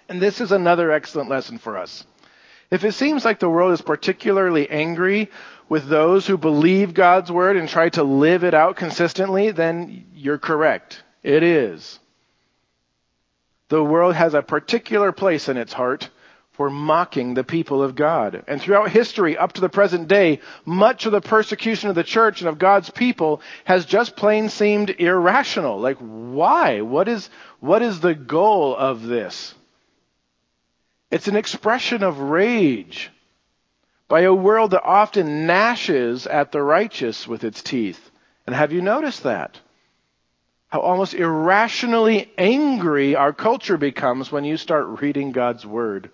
And 0.09 0.19
this 0.21 0.41
is 0.41 0.51
another 0.51 0.91
excellent 0.91 1.29
lesson 1.29 1.57
for 1.57 1.77
us. 1.77 2.05
If 2.69 2.83
it 2.83 2.93
seems 2.93 3.23
like 3.23 3.39
the 3.39 3.49
world 3.49 3.73
is 3.73 3.81
particularly 3.81 4.69
angry 4.69 5.29
with 5.69 5.87
those 5.87 6.27
who 6.27 6.37
believe 6.37 6.93
God's 6.93 7.31
word 7.31 7.55
and 7.55 7.69
try 7.69 7.89
to 7.89 8.03
live 8.03 8.43
it 8.43 8.53
out 8.53 8.75
consistently, 8.75 9.51
then 9.51 10.05
you're 10.13 10.37
correct. 10.37 11.03
It 11.23 11.43
is. 11.43 11.99
The 13.69 13.83
world 13.83 14.15
has 14.15 14.33
a 14.33 14.41
particular 14.41 15.11
place 15.11 15.49
in 15.49 15.57
its 15.57 15.73
heart 15.73 16.09
for 16.57 16.69
mocking 16.71 17.35
the 17.35 17.43
people 17.43 17.83
of 17.83 17.95
God. 17.95 18.43
And 18.47 18.59
throughout 18.59 18.89
history, 18.89 19.37
up 19.37 19.53
to 19.53 19.61
the 19.61 19.69
present 19.69 20.07
day, 20.07 20.39
much 20.65 21.05
of 21.05 21.11
the 21.11 21.21
persecution 21.21 21.89
of 21.89 21.95
the 21.95 22.03
church 22.03 22.41
and 22.41 22.49
of 22.49 22.57
God's 22.57 22.89
people 22.89 23.41
has 23.65 23.85
just 23.85 24.15
plain 24.15 24.49
seemed 24.49 24.89
irrational. 24.89 25.79
Like, 25.79 25.97
why? 25.97 26.81
What 26.81 27.07
is, 27.07 27.29
what 27.59 27.83
is 27.83 27.99
the 27.99 28.15
goal 28.15 28.75
of 28.75 29.03
this? 29.03 29.53
It's 31.11 31.27
an 31.27 31.35
expression 31.35 32.03
of 32.03 32.19
rage 32.19 33.11
by 34.07 34.21
a 34.21 34.33
world 34.33 34.71
that 34.71 34.83
often 34.83 35.45
gnashes 35.45 36.25
at 36.25 36.51
the 36.51 36.61
righteous 36.61 37.27
with 37.27 37.43
its 37.43 37.61
teeth. 37.61 38.09
And 38.47 38.55
have 38.55 38.71
you 38.71 38.81
noticed 38.81 39.23
that? 39.23 39.59
How 40.69 40.81
almost 40.81 41.13
irrationally 41.13 42.31
angry 42.37 43.15
our 43.15 43.33
culture 43.33 43.77
becomes 43.77 44.31
when 44.31 44.43
you 44.43 44.57
start 44.57 45.01
reading 45.01 45.31
God's 45.31 45.65
Word. 45.65 46.11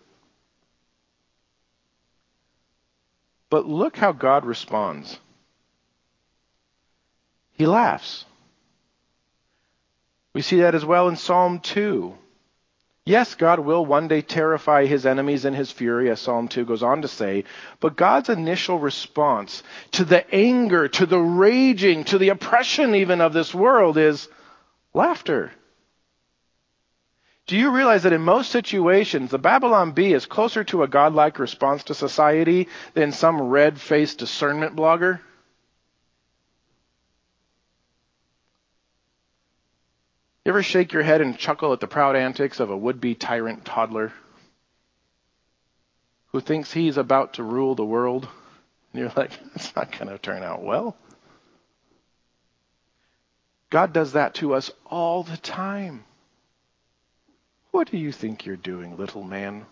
But 3.50 3.68
look 3.68 3.98
how 3.98 4.12
God 4.12 4.46
responds. 4.46 5.20
He 7.52 7.66
laughs. 7.66 8.26
We 10.34 10.42
see 10.42 10.62
that 10.62 10.76
as 10.76 10.84
well 10.84 11.08
in 11.08 11.16
Psalm 11.16 11.60
2. 11.60 12.16
Yes, 13.06 13.36
God 13.36 13.60
will 13.60 13.86
one 13.86 14.08
day 14.08 14.22
terrify 14.22 14.86
his 14.86 15.06
enemies 15.06 15.46
in 15.46 15.54
his 15.54 15.72
fury, 15.72 16.10
as 16.10 16.22
Psalm 16.22 16.48
2 16.48 16.63
goes 16.66 16.82
on 16.82 17.02
to 17.02 17.08
say, 17.08 17.44
but 17.82 17.98
God's 17.98 18.30
initial 18.30 18.80
response 18.80 19.62
to 19.92 20.06
the 20.06 20.34
anger, 20.34 20.88
to 20.88 21.06
the 21.06 21.20
raging, 21.20 22.06
to 22.06 22.18
the 22.18 22.30
oppression 22.30 22.96
even 22.96 23.20
of 23.20 23.34
this 23.34 23.54
world 23.54 23.98
is, 23.98 24.30
Laughter. 24.93 25.51
Do 27.45 27.58
you 27.58 27.71
realize 27.71 28.03
that 28.03 28.13
in 28.13 28.21
most 28.21 28.51
situations, 28.51 29.32
the 29.32 29.38
Babylon 29.38 29.91
Bee 29.91 30.13
is 30.13 30.25
closer 30.25 30.63
to 30.65 30.84
a 30.84 30.88
godlike 30.88 31.39
response 31.39 31.84
to 31.86 31.93
society 31.93 32.69
than 32.93 33.12
some 33.12 33.41
red 33.41 33.79
faced 33.82 34.19
discernment 34.19 34.75
blogger? 34.75 35.19
You 40.45 40.51
ever 40.51 40.63
shake 40.63 40.93
your 40.93 41.03
head 41.03 41.21
and 41.21 41.38
chuckle 41.38 41.73
at 41.73 41.79
the 41.79 41.88
proud 41.88 42.15
antics 42.15 42.60
of 42.60 42.69
a 42.69 42.77
would 42.77 43.01
be 43.01 43.15
tyrant 43.15 43.65
toddler 43.65 44.12
who 46.27 46.41
thinks 46.41 46.71
he's 46.71 46.97
about 46.97 47.36
to 47.36 47.43
rule 47.43 47.75
the 47.75 47.86
world? 47.86 48.27
And 48.91 49.01
you're 49.01 49.12
like, 49.15 49.32
it's 49.56 49.75
not 49.75 49.97
going 49.97 50.10
to 50.10 50.17
turn 50.17 50.43
out 50.43 50.63
well. 50.63 50.95
God 53.73 53.91
does 53.91 54.13
that 54.13 54.36
to 54.36 54.53
us 54.53 54.69
all 54.86 55.23
the 55.23 55.36
time. 55.36 56.03
What 57.71 57.89
do 57.89 57.97
you 57.97 58.12
think 58.12 58.45
you're 58.45 58.55
doing, 58.55 58.97
little 58.97 59.23
man? 59.23 59.65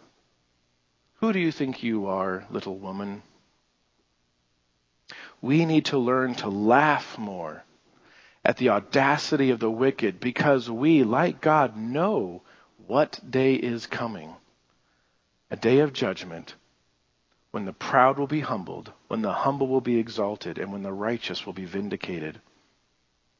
Who 1.18 1.32
do 1.32 1.38
you 1.38 1.52
think 1.52 1.84
you 1.84 2.08
are, 2.08 2.44
little 2.50 2.80
woman? 2.80 3.22
We 5.40 5.66
need 5.68 5.86
to 5.86 6.00
learn 6.00 6.34
to 6.38 6.50
laugh 6.50 7.20
more 7.20 7.64
at 8.44 8.58
the 8.58 8.70
audacity 8.70 9.52
of 9.52 9.60
the 9.60 9.70
wicked 9.70 10.20
because 10.20 10.68
we, 10.68 11.04
like 11.04 11.40
God, 11.40 11.78
know 11.78 12.42
what 12.88 13.20
day 13.30 13.54
is 13.54 13.86
coming. 13.86 14.34
A 15.52 15.56
day 15.56 15.78
of 15.78 15.94
judgment 15.94 16.56
when 17.52 17.66
the 17.66 17.74
proud 17.74 18.18
will 18.18 18.26
be 18.26 18.40
humbled, 18.40 18.92
when 19.10 19.22
the 19.22 19.32
humble 19.32 19.68
will 19.68 19.80
be 19.80 20.00
exalted, 20.00 20.58
and 20.58 20.72
when 20.72 20.82
the 20.82 20.92
righteous 20.92 21.46
will 21.46 21.54
be 21.54 21.66
vindicated. 21.66 22.42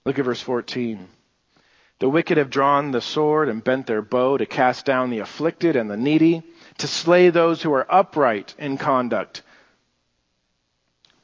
Look 0.06 0.18
at 0.18 0.26
verse 0.26 0.42
14. 0.42 1.08
The 2.00 2.10
wicked 2.10 2.38
have 2.38 2.50
drawn 2.50 2.92
the 2.92 3.02
sword 3.02 3.48
and 3.48 3.64
bent 3.64 3.86
their 3.86 4.02
bow 4.02 4.38
to 4.38 4.46
cast 4.48 4.86
down 4.86 5.12
the 5.12 5.20
afflicted 5.20 5.76
and 5.76 5.90
the 5.90 5.98
needy, 5.98 6.42
to 6.80 6.88
slay 6.88 7.30
those 7.30 7.62
who 7.62 7.72
are 7.74 7.86
upright 7.88 8.56
in 8.58 8.80
conduct. 8.80 9.44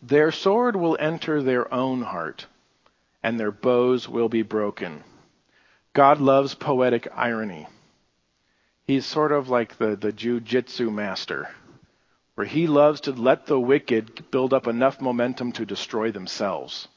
Their 0.04 0.32
sword 0.32 0.76
will 0.76 0.96
enter 1.00 1.42
their 1.42 1.74
own 1.74 2.04
heart, 2.04 2.46
and 3.24 3.40
their 3.40 3.52
bows 3.52 4.08
will 4.08 4.30
be 4.30 4.44
broken. 4.44 5.04
God 5.94 6.22
loves 6.22 6.54
poetic 6.54 7.08
irony. 7.16 7.68
He's 8.86 9.06
sort 9.06 9.32
of 9.32 9.50
like 9.50 9.78
the, 9.80 9.96
the 9.96 10.14
jujitsu 10.14 10.94
master, 10.94 11.50
where 12.36 12.46
he 12.46 12.68
loves 12.68 13.02
to 13.02 13.12
let 13.12 13.48
the 13.48 13.60
wicked 13.60 14.30
build 14.30 14.54
up 14.54 14.68
enough 14.68 15.02
momentum 15.02 15.52
to 15.54 15.66
destroy 15.66 16.12
themselves. 16.12 16.88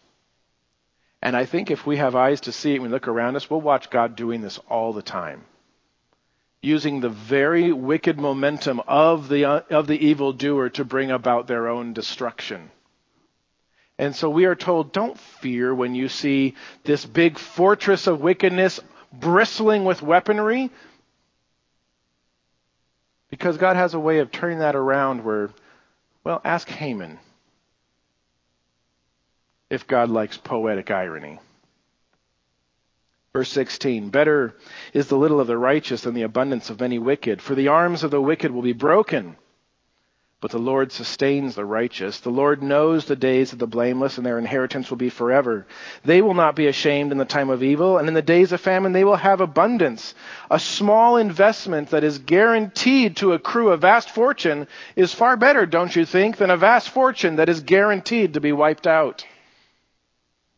And 1.22 1.36
I 1.36 1.44
think 1.44 1.70
if 1.70 1.86
we 1.86 1.98
have 1.98 2.16
eyes 2.16 2.42
to 2.42 2.52
see 2.52 2.78
when 2.78 2.90
we 2.90 2.94
look 2.94 3.08
around 3.08 3.36
us, 3.36 3.50
we'll 3.50 3.60
watch 3.60 3.90
God 3.90 4.16
doing 4.16 4.40
this 4.40 4.58
all 4.68 4.92
the 4.92 5.02
time. 5.02 5.44
Using 6.62 7.00
the 7.00 7.10
very 7.10 7.72
wicked 7.72 8.18
momentum 8.18 8.80
of 8.86 9.28
the, 9.28 9.44
uh, 9.44 9.60
of 9.70 9.86
the 9.86 10.06
evildoer 10.06 10.70
to 10.70 10.84
bring 10.84 11.10
about 11.10 11.46
their 11.46 11.68
own 11.68 11.92
destruction. 11.92 12.70
And 13.98 14.16
so 14.16 14.30
we 14.30 14.46
are 14.46 14.54
told, 14.54 14.92
don't 14.92 15.18
fear 15.18 15.74
when 15.74 15.94
you 15.94 16.08
see 16.08 16.54
this 16.84 17.04
big 17.04 17.38
fortress 17.38 18.06
of 18.06 18.22
wickedness 18.22 18.80
bristling 19.12 19.84
with 19.84 20.00
weaponry. 20.00 20.70
Because 23.28 23.58
God 23.58 23.76
has 23.76 23.92
a 23.92 24.00
way 24.00 24.18
of 24.20 24.30
turning 24.30 24.60
that 24.60 24.74
around 24.74 25.22
where, 25.22 25.50
well, 26.24 26.40
ask 26.44 26.66
Haman 26.68 27.18
if 29.70 29.86
God 29.86 30.10
likes 30.10 30.36
poetic 30.36 30.90
irony. 30.90 31.38
Verse 33.32 33.50
16, 33.50 34.10
better 34.10 34.54
is 34.92 35.06
the 35.06 35.16
little 35.16 35.40
of 35.40 35.46
the 35.46 35.56
righteous 35.56 36.02
than 36.02 36.14
the 36.14 36.22
abundance 36.22 36.68
of 36.68 36.80
many 36.80 36.98
wicked, 36.98 37.40
for 37.40 37.54
the 37.54 37.68
arms 37.68 38.02
of 38.02 38.10
the 38.10 38.20
wicked 38.20 38.50
will 38.50 38.62
be 38.62 38.72
broken 38.72 39.36
but 40.40 40.52
the 40.52 40.58
Lord 40.58 40.90
sustains 40.90 41.54
the 41.54 41.66
righteous. 41.66 42.20
The 42.20 42.30
Lord 42.30 42.62
knows 42.62 43.04
the 43.04 43.16
days 43.16 43.52
of 43.52 43.58
the 43.58 43.66
blameless, 43.66 44.16
and 44.16 44.24
their 44.24 44.38
inheritance 44.38 44.88
will 44.88 44.96
be 44.96 45.10
forever. 45.10 45.66
They 46.02 46.22
will 46.22 46.32
not 46.32 46.56
be 46.56 46.66
ashamed 46.66 47.12
in 47.12 47.18
the 47.18 47.26
time 47.26 47.50
of 47.50 47.62
evil, 47.62 47.98
and 47.98 48.08
in 48.08 48.14
the 48.14 48.22
days 48.22 48.50
of 48.52 48.60
famine 48.60 48.92
they 48.92 49.04
will 49.04 49.16
have 49.16 49.42
abundance. 49.42 50.14
A 50.50 50.58
small 50.58 51.18
investment 51.18 51.90
that 51.90 52.04
is 52.04 52.18
guaranteed 52.18 53.16
to 53.16 53.34
accrue 53.34 53.68
a 53.68 53.76
vast 53.76 54.10
fortune 54.10 54.66
is 54.96 55.12
far 55.12 55.36
better, 55.36 55.66
don't 55.66 55.94
you 55.94 56.06
think, 56.06 56.38
than 56.38 56.50
a 56.50 56.56
vast 56.56 56.88
fortune 56.88 57.36
that 57.36 57.50
is 57.50 57.60
guaranteed 57.60 58.32
to 58.32 58.40
be 58.40 58.52
wiped 58.52 58.86
out. 58.86 59.26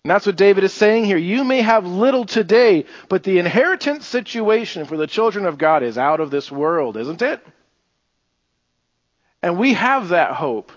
And 0.05 0.11
that's 0.11 0.27
what 0.27 0.37
David 0.37 0.65
is 0.65 0.73
saying 0.73 1.05
here. 1.05 1.17
You 1.17 1.45
may 1.45 1.63
have 1.63 1.87
little 1.87 2.25
today, 2.25 2.87
but 3.09 3.23
the 3.23 3.39
inheritance 3.39 4.05
situation 4.05 4.85
for 4.85 4.97
the 4.97 5.07
children 5.07 5.47
of 5.47 5.59
God 5.59 5.85
is 5.85 5.97
out 5.97 6.19
of 6.19 6.33
this 6.33 6.51
world, 6.51 6.97
isn't 6.97 7.23
it? 7.23 7.41
And 9.43 9.59
we 9.59 9.75
have 9.75 10.09
that 10.09 10.33
hope 10.33 10.73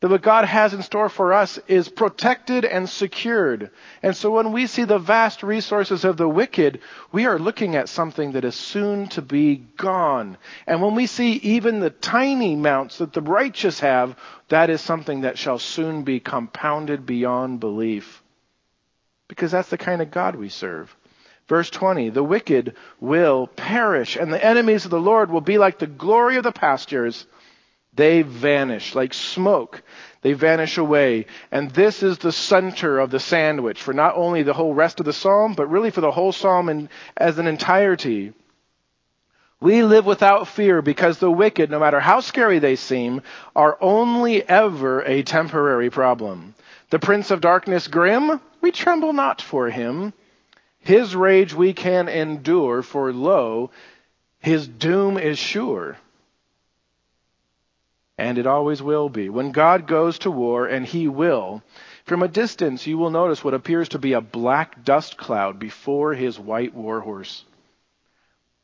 that 0.00 0.10
what 0.10 0.22
God 0.22 0.44
has 0.44 0.74
in 0.74 0.82
store 0.82 1.08
for 1.08 1.32
us 1.32 1.58
is 1.66 1.88
protected 1.88 2.64
and 2.64 2.88
secured. 2.88 3.70
And 4.02 4.14
so 4.14 4.30
when 4.30 4.52
we 4.52 4.66
see 4.66 4.84
the 4.84 4.98
vast 4.98 5.42
resources 5.42 6.04
of 6.04 6.16
the 6.16 6.28
wicked, 6.28 6.80
we 7.10 7.26
are 7.26 7.38
looking 7.38 7.74
at 7.74 7.88
something 7.88 8.32
that 8.32 8.44
is 8.44 8.54
soon 8.54 9.08
to 9.08 9.22
be 9.22 9.56
gone. 9.76 10.36
And 10.66 10.80
when 10.80 10.94
we 10.94 11.06
see 11.06 11.32
even 11.36 11.80
the 11.80 11.90
tiny 11.90 12.52
amounts 12.52 12.98
that 12.98 13.14
the 13.14 13.22
righteous 13.22 13.80
have, 13.80 14.14
that 14.48 14.70
is 14.70 14.80
something 14.80 15.22
that 15.22 15.38
shall 15.38 15.58
soon 15.58 16.04
be 16.04 16.20
compounded 16.20 17.06
beyond 17.06 17.58
belief. 17.58 18.23
Because 19.34 19.50
that's 19.50 19.68
the 19.68 19.76
kind 19.76 20.00
of 20.00 20.12
God 20.12 20.36
we 20.36 20.48
serve. 20.48 20.94
Verse 21.48 21.68
20, 21.68 22.10
the 22.10 22.22
wicked 22.22 22.76
will 23.00 23.48
perish, 23.48 24.14
and 24.14 24.32
the 24.32 24.42
enemies 24.42 24.84
of 24.84 24.92
the 24.92 25.00
Lord 25.00 25.28
will 25.28 25.40
be 25.40 25.58
like 25.58 25.80
the 25.80 25.88
glory 25.88 26.36
of 26.36 26.44
the 26.44 26.52
pastures. 26.52 27.26
They 27.92 28.22
vanish 28.22 28.94
like 28.94 29.12
smoke. 29.12 29.82
They 30.22 30.34
vanish 30.34 30.78
away. 30.78 31.26
And 31.50 31.70
this 31.72 32.04
is 32.04 32.18
the 32.18 32.30
center 32.30 33.00
of 33.00 33.10
the 33.10 33.18
sandwich 33.18 33.82
for 33.82 33.92
not 33.92 34.16
only 34.16 34.44
the 34.44 34.54
whole 34.54 34.72
rest 34.72 35.00
of 35.00 35.06
the 35.06 35.12
psalm, 35.12 35.54
but 35.54 35.68
really 35.68 35.90
for 35.90 36.00
the 36.00 36.12
whole 36.12 36.32
psalm 36.32 36.68
in, 36.68 36.88
as 37.16 37.38
an 37.38 37.48
entirety. 37.48 38.32
We 39.60 39.82
live 39.82 40.06
without 40.06 40.46
fear 40.46 40.80
because 40.80 41.18
the 41.18 41.30
wicked, 41.30 41.70
no 41.70 41.80
matter 41.80 41.98
how 41.98 42.20
scary 42.20 42.60
they 42.60 42.76
seem, 42.76 43.22
are 43.56 43.76
only 43.80 44.48
ever 44.48 45.02
a 45.02 45.22
temporary 45.22 45.90
problem. 45.90 46.54
The 46.90 46.98
prince 46.98 47.30
of 47.30 47.40
darkness 47.40 47.88
grim, 47.88 48.40
we 48.64 48.72
tremble 48.72 49.12
not 49.12 49.40
for 49.40 49.70
him. 49.70 50.12
His 50.80 51.14
rage 51.14 51.54
we 51.54 51.72
can 51.72 52.08
endure, 52.08 52.82
for 52.82 53.12
lo, 53.12 53.70
his 54.40 54.66
doom 54.66 55.16
is 55.16 55.38
sure 55.38 55.96
and 58.16 58.38
it 58.38 58.46
always 58.46 58.82
will 58.82 59.08
be. 59.08 59.28
When 59.28 59.52
God 59.52 59.86
goes 59.86 60.18
to 60.20 60.30
war, 60.30 60.66
and 60.66 60.86
He 60.86 61.08
will, 61.08 61.62
from 62.04 62.22
a 62.22 62.28
distance 62.28 62.86
you 62.86 62.96
will 62.96 63.10
notice 63.10 63.42
what 63.42 63.54
appears 63.54 63.88
to 63.90 63.98
be 63.98 64.12
a 64.12 64.20
black 64.20 64.84
dust 64.84 65.16
cloud 65.16 65.58
before 65.58 66.14
His 66.14 66.38
white 66.38 66.74
war 66.74 67.00
horse. 67.00 67.44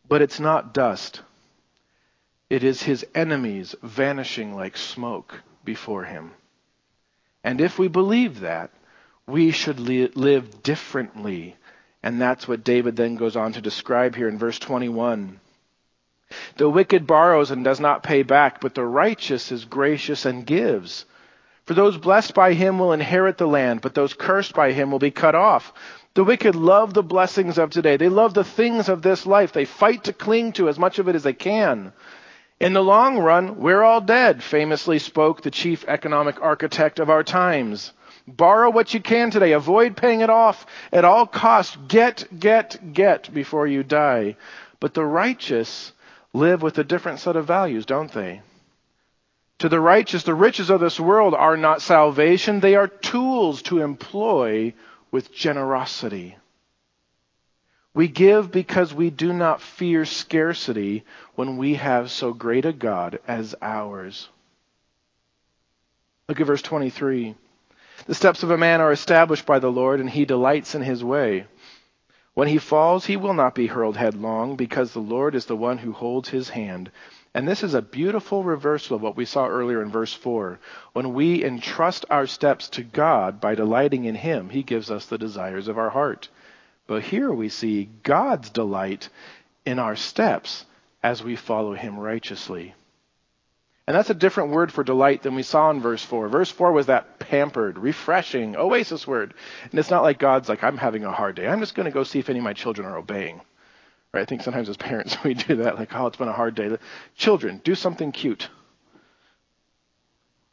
But 0.09 0.23
it's 0.23 0.41
not 0.41 0.75
dust. 0.75 1.23
It 2.49 2.63
is 2.63 2.83
His 2.83 3.05
enemies 3.15 3.75
vanishing 3.83 4.55
like 4.55 4.77
smoke 4.77 5.43
before 5.65 6.05
Him. 6.05 6.33
And 7.43 7.61
if 7.61 7.79
we 7.79 7.89
believe 7.89 8.41
that, 8.41 8.71
we 9.27 9.51
should 9.51 9.81
live 9.81 10.63
differently. 10.63 11.57
And 12.03 12.21
that's 12.21 12.49
what 12.49 12.65
David 12.65 12.97
then 12.97 13.17
goes 13.17 13.37
on 13.37 13.53
to 13.53 13.61
describe 13.61 14.15
here 14.15 14.29
in 14.29 14.39
verse 14.39 14.59
21. 14.59 15.41
The 16.57 16.71
wicked 16.71 17.07
borrows 17.07 17.51
and 17.51 17.65
does 17.65 17.81
not 17.81 18.03
pay 18.03 18.23
back, 18.23 18.61
but 18.61 18.75
the 18.75 18.85
righteous 18.85 19.51
is 19.51 19.65
gracious 19.65 20.25
and 20.25 20.47
gives. 20.47 21.05
For 21.67 21.75
those 21.75 21.99
blessed 21.99 22.35
by 22.35 22.55
him 22.55 22.79
will 22.79 22.93
inherit 22.93 23.39
the 23.39 23.47
land, 23.47 23.81
but 23.81 23.95
those 23.95 24.15
cursed 24.15 24.55
by 24.55 24.73
him 24.73 24.91
will 24.91 24.99
be 24.99 25.11
cut 25.11 25.35
off. 25.35 25.73
The 26.15 26.25
wicked 26.25 26.55
love 26.55 26.95
the 26.95 27.03
blessings 27.03 27.59
of 27.59 27.71
today. 27.71 27.97
They 27.97 28.09
love 28.09 28.35
the 28.35 28.45
things 28.45 28.89
of 28.89 29.03
this 29.03 29.27
life. 29.27 29.53
They 29.53 29.65
fight 29.65 30.05
to 30.05 30.13
cling 30.13 30.53
to 30.53 30.69
as 30.69 30.79
much 30.79 30.99
of 30.99 31.09
it 31.09 31.15
as 31.15 31.23
they 31.23 31.33
can. 31.33 31.93
In 32.59 32.73
the 32.73 32.83
long 32.83 33.19
run, 33.19 33.59
we're 33.59 33.83
all 33.83 34.01
dead, 34.01 34.43
famously 34.43 34.99
spoke 34.99 35.43
the 35.43 35.51
chief 35.51 35.85
economic 35.87 36.43
architect 36.43 36.99
of 36.99 37.09
our 37.09 37.23
times. 37.23 37.93
Borrow 38.37 38.71
what 38.71 38.95
you 38.95 39.01
can 39.01 39.31
today. 39.31 39.53
Avoid 39.53 39.97
paying 39.97 40.21
it 40.21 40.31
off 40.31 40.67
at 40.93 41.05
all 41.05 41.27
costs. 41.27 41.77
Get, 41.89 42.27
get, 42.39 42.93
get 42.93 43.33
before 43.33 43.67
you 43.67 43.83
die. 43.83 44.37
But 44.79 44.95
the 44.95 45.05
righteous 45.05 45.93
live 46.33 46.63
with 46.63 46.79
a 46.79 46.85
different 46.85 47.21
set 47.21 47.37
of 47.37 47.47
values, 47.47 47.87
don't 47.87 48.13
they? 48.13 48.43
To 49.61 49.69
the 49.69 49.81
righteous, 49.81 50.23
the 50.23 50.35
riches 50.35 50.71
of 50.71 50.81
this 50.81 50.99
world 50.99 51.35
are 51.35 51.57
not 51.57 51.83
salvation, 51.83 52.61
they 52.61 52.77
are 52.77 52.89
tools 52.89 53.61
to 53.63 53.83
employ 53.83 54.73
with 55.11 55.35
generosity. 55.35 56.37
We 57.93 58.09
give 58.09 58.51
because 58.51 58.95
we 58.95 59.11
do 59.11 59.33
not 59.33 59.61
fear 59.61 60.05
scarcity 60.05 61.05
when 61.35 61.57
we 61.57 61.75
have 61.75 62.11
so 62.11 62.33
great 62.33 62.65
a 62.65 62.73
God 62.73 63.19
as 63.27 63.55
ours. 63.61 64.29
Look 66.29 66.41
at 66.41 66.47
verse 66.47 66.63
23. 66.63 67.35
The 68.07 68.15
steps 68.15 68.43
of 68.43 68.51
a 68.51 68.59
man 68.59 68.81
are 68.81 68.93
established 68.93 69.47
by 69.47 69.59
the 69.59 69.71
Lord, 69.71 70.01
and 70.01 70.11
he 70.11 70.25
delights 70.25 70.75
in 70.75 70.83
his 70.83 71.05
way. 71.05 71.47
When 72.35 72.49
he 72.49 72.59
falls, 72.59 73.07
he 73.07 73.17
will 73.17 73.35
not 73.35 73.55
be 73.55 73.67
hurled 73.67 73.97
headlong, 73.97 74.57
because 74.57 74.93
the 74.93 75.01
Lord 75.01 75.35
is 75.35 75.47
the 75.47 75.57
one 75.57 75.79
who 75.79 75.93
holds 75.93 76.29
his 76.29 76.49
hand. 76.51 76.91
And 77.35 77.47
this 77.47 77.63
is 77.63 77.75
a 77.75 77.83
beautiful 77.83 78.43
reversal 78.43 78.97
of 78.97 79.03
what 79.03 79.17
we 79.17 79.25
saw 79.25 79.47
earlier 79.47 79.83
in 79.83 79.91
verse 79.91 80.13
4. 80.15 80.59
When 80.93 81.13
we 81.13 81.45
entrust 81.45 82.05
our 82.11 82.27
steps 82.27 82.69
to 82.71 82.83
God 82.83 83.41
by 83.41 83.55
delighting 83.55 84.05
in 84.05 84.15
him, 84.15 84.49
he 84.49 84.63
gives 84.63 84.91
us 84.91 85.07
the 85.07 85.19
desires 85.19 85.69
of 85.69 85.79
our 85.79 85.91
heart. 85.91 86.29
But 86.87 87.03
here 87.03 87.33
we 87.33 87.49
see 87.49 87.89
God's 88.03 88.51
delight 88.51 89.09
in 89.65 89.79
our 89.79 89.95
steps 89.95 90.65
as 91.03 91.23
we 91.23 91.37
follow 91.37 91.75
him 91.75 91.99
righteously. 91.99 92.75
And 93.91 93.97
that's 93.97 94.09
a 94.09 94.15
different 94.15 94.51
word 94.51 94.71
for 94.71 94.85
delight 94.85 95.25
than 95.25 95.35
we 95.35 95.43
saw 95.43 95.69
in 95.69 95.81
verse 95.81 96.05
4. 96.05 96.29
Verse 96.29 96.49
4 96.49 96.71
was 96.71 96.87
that 96.87 97.19
pampered, 97.19 97.77
refreshing, 97.77 98.55
oasis 98.55 99.05
word. 99.05 99.35
And 99.69 99.81
it's 99.81 99.91
not 99.91 100.05
like 100.05 100.21
God's 100.21 100.49
like, 100.49 100.63
I'm 100.63 100.77
having 100.77 101.05
a 101.05 101.11
hard 101.11 101.35
day. 101.35 101.49
I'm 101.49 101.59
just 101.59 101.75
going 101.75 101.87
to 101.87 101.91
go 101.91 102.05
see 102.05 102.21
if 102.21 102.31
any 102.31 102.39
of 102.39 102.45
my 102.45 102.53
children 102.53 102.87
are 102.87 102.97
obeying. 102.97 103.41
Right? 104.15 104.21
I 104.21 104.25
think 104.27 104.43
sometimes 104.43 104.69
as 104.69 104.77
parents 104.77 105.17
we 105.25 105.35
do 105.35 105.57
that, 105.57 105.75
like, 105.75 105.93
oh, 105.93 106.07
it's 106.07 106.19
been 106.19 106.29
a 106.29 106.33
hard 106.33 106.55
day. 106.55 106.77
Children, 107.17 107.61
do 107.65 107.75
something 107.75 108.13
cute. 108.13 108.49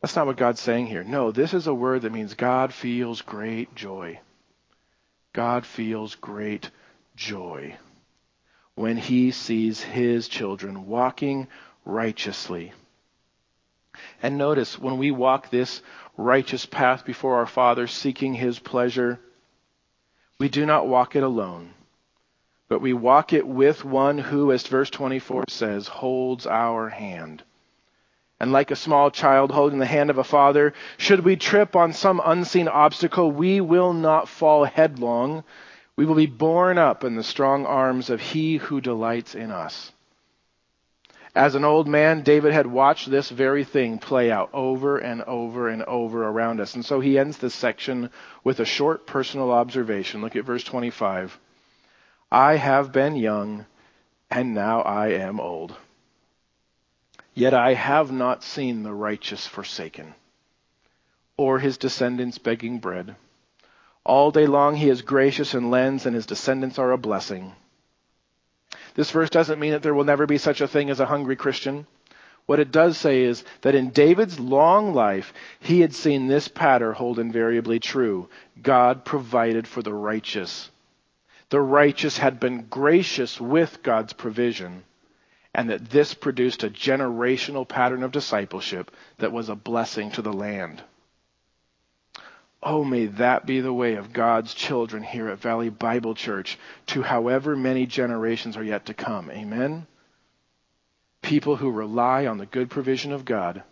That's 0.02 0.16
not 0.16 0.26
what 0.26 0.38
God's 0.38 0.60
saying 0.60 0.88
here. 0.88 1.04
No, 1.04 1.32
this 1.32 1.54
is 1.54 1.68
a 1.68 1.76
word 1.76 2.02
that 2.02 2.12
means 2.12 2.34
God 2.34 2.74
feels 2.74 3.22
great 3.22 3.76
joy. 3.76 4.20
God 5.34 5.64
feels 5.64 6.16
great 6.16 6.72
joy 7.16 7.78
when 8.74 8.98
he 8.98 9.30
sees 9.30 9.80
his 9.80 10.28
children 10.28 10.88
walking 10.88 11.48
righteously. 11.86 12.74
And 14.22 14.38
notice 14.38 14.80
when 14.80 14.98
we 14.98 15.12
walk 15.12 15.50
this 15.50 15.82
righteous 16.18 16.66
path 16.66 17.06
before 17.06 17.36
our 17.38 17.46
Father, 17.46 17.88
seeking 17.88 18.34
his 18.34 18.60
pleasure, 18.60 19.20
we 20.40 20.50
do 20.50 20.66
not 20.66 20.88
walk 20.88 21.16
it 21.16 21.24
alone, 21.24 21.74
but 22.70 22.82
we 22.82 22.94
walk 22.94 23.34
it 23.34 23.48
with 23.48 23.86
one 23.86 24.18
who, 24.18 24.52
as 24.52 24.68
verse 24.68 24.90
24 24.90 25.46
says, 25.50 25.88
holds 25.88 26.46
our 26.46 26.90
hand. 26.90 27.44
And 28.40 28.52
like 28.52 28.70
a 28.70 28.76
small 28.76 29.10
child 29.10 29.52
holding 29.52 29.80
the 29.80 29.86
hand 29.86 30.10
of 30.10 30.20
a 30.20 30.24
father, 30.24 30.74
should 30.98 31.22
we 31.22 31.36
trip 31.36 31.76
on 31.76 31.94
some 31.94 32.22
unseen 32.24 32.68
obstacle, 32.68 33.32
we 33.32 33.62
will 33.62 33.94
not 33.94 34.28
fall 34.28 34.64
headlong. 34.66 35.44
We 35.96 36.06
will 36.06 36.16
be 36.16 36.28
borne 36.28 36.78
up 36.78 37.04
in 37.04 37.16
the 37.16 37.24
strong 37.24 37.66
arms 37.66 38.12
of 38.12 38.22
he 38.22 38.58
who 38.58 38.80
delights 38.80 39.34
in 39.34 39.50
us. 39.50 39.92
As 41.38 41.54
an 41.54 41.64
old 41.64 41.88
man, 41.88 42.24
David 42.24 42.52
had 42.52 42.66
watched 42.66 43.12
this 43.12 43.30
very 43.30 43.64
thing 43.64 44.00
play 44.00 44.32
out 44.32 44.50
over 44.54 44.98
and 44.98 45.22
over 45.22 45.70
and 45.70 45.84
over 45.84 46.28
around 46.28 46.60
us. 46.60 46.74
And 46.74 46.84
so 46.84 47.00
he 47.00 47.20
ends 47.20 47.38
this 47.38 47.54
section 47.54 48.10
with 48.44 48.60
a 48.60 48.66
short 48.66 49.06
personal 49.06 49.52
observation. 49.52 50.22
Look 50.22 50.36
at 50.36 50.46
verse 50.46 50.64
25. 50.64 51.40
I 52.32 52.56
have 52.56 52.92
been 52.92 53.16
young, 53.16 53.68
and 54.32 54.56
now 54.56 54.82
I 54.82 55.10
am 55.10 55.40
old. 55.40 55.76
Yet 57.36 57.54
I 57.54 57.76
have 57.76 58.12
not 58.12 58.44
seen 58.44 58.82
the 58.82 58.94
righteous 58.96 59.46
forsaken, 59.46 60.16
or 61.38 61.60
his 61.60 61.78
descendants 61.78 62.40
begging 62.40 62.80
bread. 62.80 63.16
All 64.04 64.32
day 64.32 64.48
long 64.48 64.74
he 64.74 64.90
is 64.90 65.04
gracious 65.04 65.54
and 65.54 65.70
lends, 65.70 66.08
and 66.08 66.16
his 66.16 66.26
descendants 66.26 66.80
are 66.80 66.92
a 66.92 66.98
blessing. 66.98 67.54
This 68.98 69.12
verse 69.12 69.30
doesn't 69.30 69.60
mean 69.60 69.74
that 69.74 69.84
there 69.84 69.94
will 69.94 70.04
never 70.04 70.26
be 70.26 70.40
such 70.40 70.60
a 70.60 70.68
thing 70.68 70.90
as 70.90 71.00
a 71.00 71.06
hungry 71.06 71.36
Christian. 71.36 71.86
What 72.48 72.60
it 72.60 72.72
does 72.72 72.98
say 72.98 73.22
is 73.22 73.44
that 73.62 73.76
in 73.76 73.92
David's 73.92 74.40
long 74.40 74.92
life, 74.92 75.34
he 75.60 75.82
had 75.82 75.94
seen 75.94 76.26
this 76.28 76.48
pattern 76.48 76.96
hold 76.96 77.20
invariably 77.20 77.80
true. 77.80 78.28
God 78.60 79.06
provided 79.06 79.68
for 79.68 79.84
the 79.84 79.94
righteous. 79.94 80.72
The 81.52 81.62
righteous 81.62 82.18
had 82.18 82.40
been 82.40 82.66
gracious 82.72 83.40
with 83.40 83.84
God's 83.84 84.14
provision, 84.14 84.84
and 85.54 85.70
that 85.70 85.92
this 85.92 86.16
produced 86.16 86.64
a 86.64 86.70
generational 86.70 87.68
pattern 87.68 88.02
of 88.02 88.12
discipleship 88.12 88.90
that 89.20 89.32
was 89.32 89.48
a 89.48 89.56
blessing 89.56 90.10
to 90.14 90.24
the 90.24 90.34
land. 90.34 90.82
Oh, 92.64 92.84
may 92.84 93.06
that 93.06 93.46
be 93.46 93.62
the 93.62 93.74
way 93.74 93.96
of 93.96 94.14
God's 94.14 94.54
children 94.54 95.04
here 95.04 95.30
at 95.30 95.40
Valley 95.40 95.70
Bible 95.70 96.16
Church 96.16 96.58
to 96.88 97.04
however 97.04 97.56
many 97.56 97.86
generations 97.86 98.58
are 98.58 98.64
yet 98.64 98.88
to 98.88 98.94
come. 98.94 99.30
Amen? 99.30 99.86
People 101.22 101.58
who 101.58 101.70
rely 101.70 102.26
on 102.26 102.38
the 102.38 102.46
good 102.48 102.70
provision 102.70 103.12
of 103.12 103.26
God, 103.26 103.64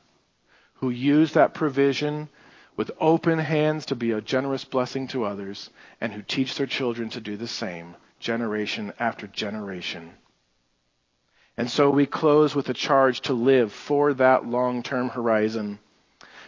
who 0.75 0.89
use 0.89 1.33
that 1.33 1.53
provision 1.53 2.29
with 2.77 2.91
open 2.99 3.39
hands 3.39 3.87
to 3.87 3.95
be 3.95 4.11
a 4.11 4.21
generous 4.21 4.65
blessing 4.65 5.07
to 5.07 5.23
others, 5.23 5.69
and 5.99 6.13
who 6.13 6.21
teach 6.21 6.55
their 6.55 6.67
children 6.67 7.09
to 7.09 7.21
do 7.21 7.37
the 7.37 7.47
same, 7.47 7.95
generation 8.19 8.93
after 8.99 9.25
generation. 9.27 10.13
And 11.57 11.69
so 11.69 11.89
we 11.89 12.05
close 12.05 12.53
with 12.53 12.67
a 12.69 12.73
charge 12.73 13.21
to 13.21 13.33
live 13.33 13.71
for 13.71 14.13
that 14.15 14.45
long 14.45 14.83
term 14.83 15.09
horizon 15.09 15.79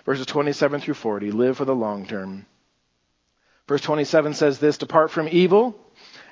verses 0.07 0.25
27 0.25 0.79
through 0.79 0.93
40. 0.93 1.31
Live 1.31 1.57
for 1.57 1.65
the 1.65 1.75
long 1.75 2.07
term. 2.07 2.45
Verse 3.67 3.81
27 3.81 4.33
says 4.33 4.57
this 4.57 4.77
Depart 4.77 5.11
from 5.11 5.27
evil 5.29 5.77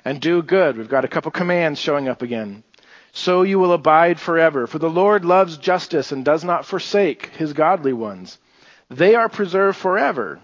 and 0.04 0.18
do 0.20 0.42
good. 0.42 0.78
We've 0.78 0.88
got 0.88 1.04
a 1.04 1.08
couple 1.08 1.30
commands 1.30 1.78
showing 1.78 2.08
up 2.08 2.22
again. 2.22 2.64
So 3.12 3.42
you 3.42 3.58
will 3.58 3.74
abide 3.74 4.18
forever. 4.18 4.66
For 4.66 4.78
the 4.78 4.90
Lord 4.90 5.26
loves 5.26 5.58
justice 5.58 6.10
and 6.10 6.24
does 6.24 6.42
not 6.42 6.64
forsake 6.64 7.26
his 7.36 7.52
godly 7.52 7.92
ones. 7.92 8.38
They 8.88 9.14
are 9.14 9.28
preserved 9.28 9.76
forever, 9.76 10.40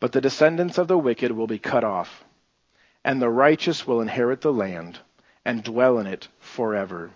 but 0.00 0.10
the 0.10 0.20
descendants 0.20 0.78
of 0.78 0.88
the 0.88 0.98
wicked 0.98 1.30
will 1.30 1.46
be 1.46 1.58
cut 1.58 1.84
off, 1.84 2.24
and 3.04 3.22
the 3.22 3.28
righteous 3.28 3.86
will 3.86 4.00
inherit 4.00 4.40
the 4.40 4.52
land 4.52 4.98
and 5.44 5.62
dwell 5.62 5.98
in 5.98 6.06
it 6.06 6.26
forever. 6.40 7.10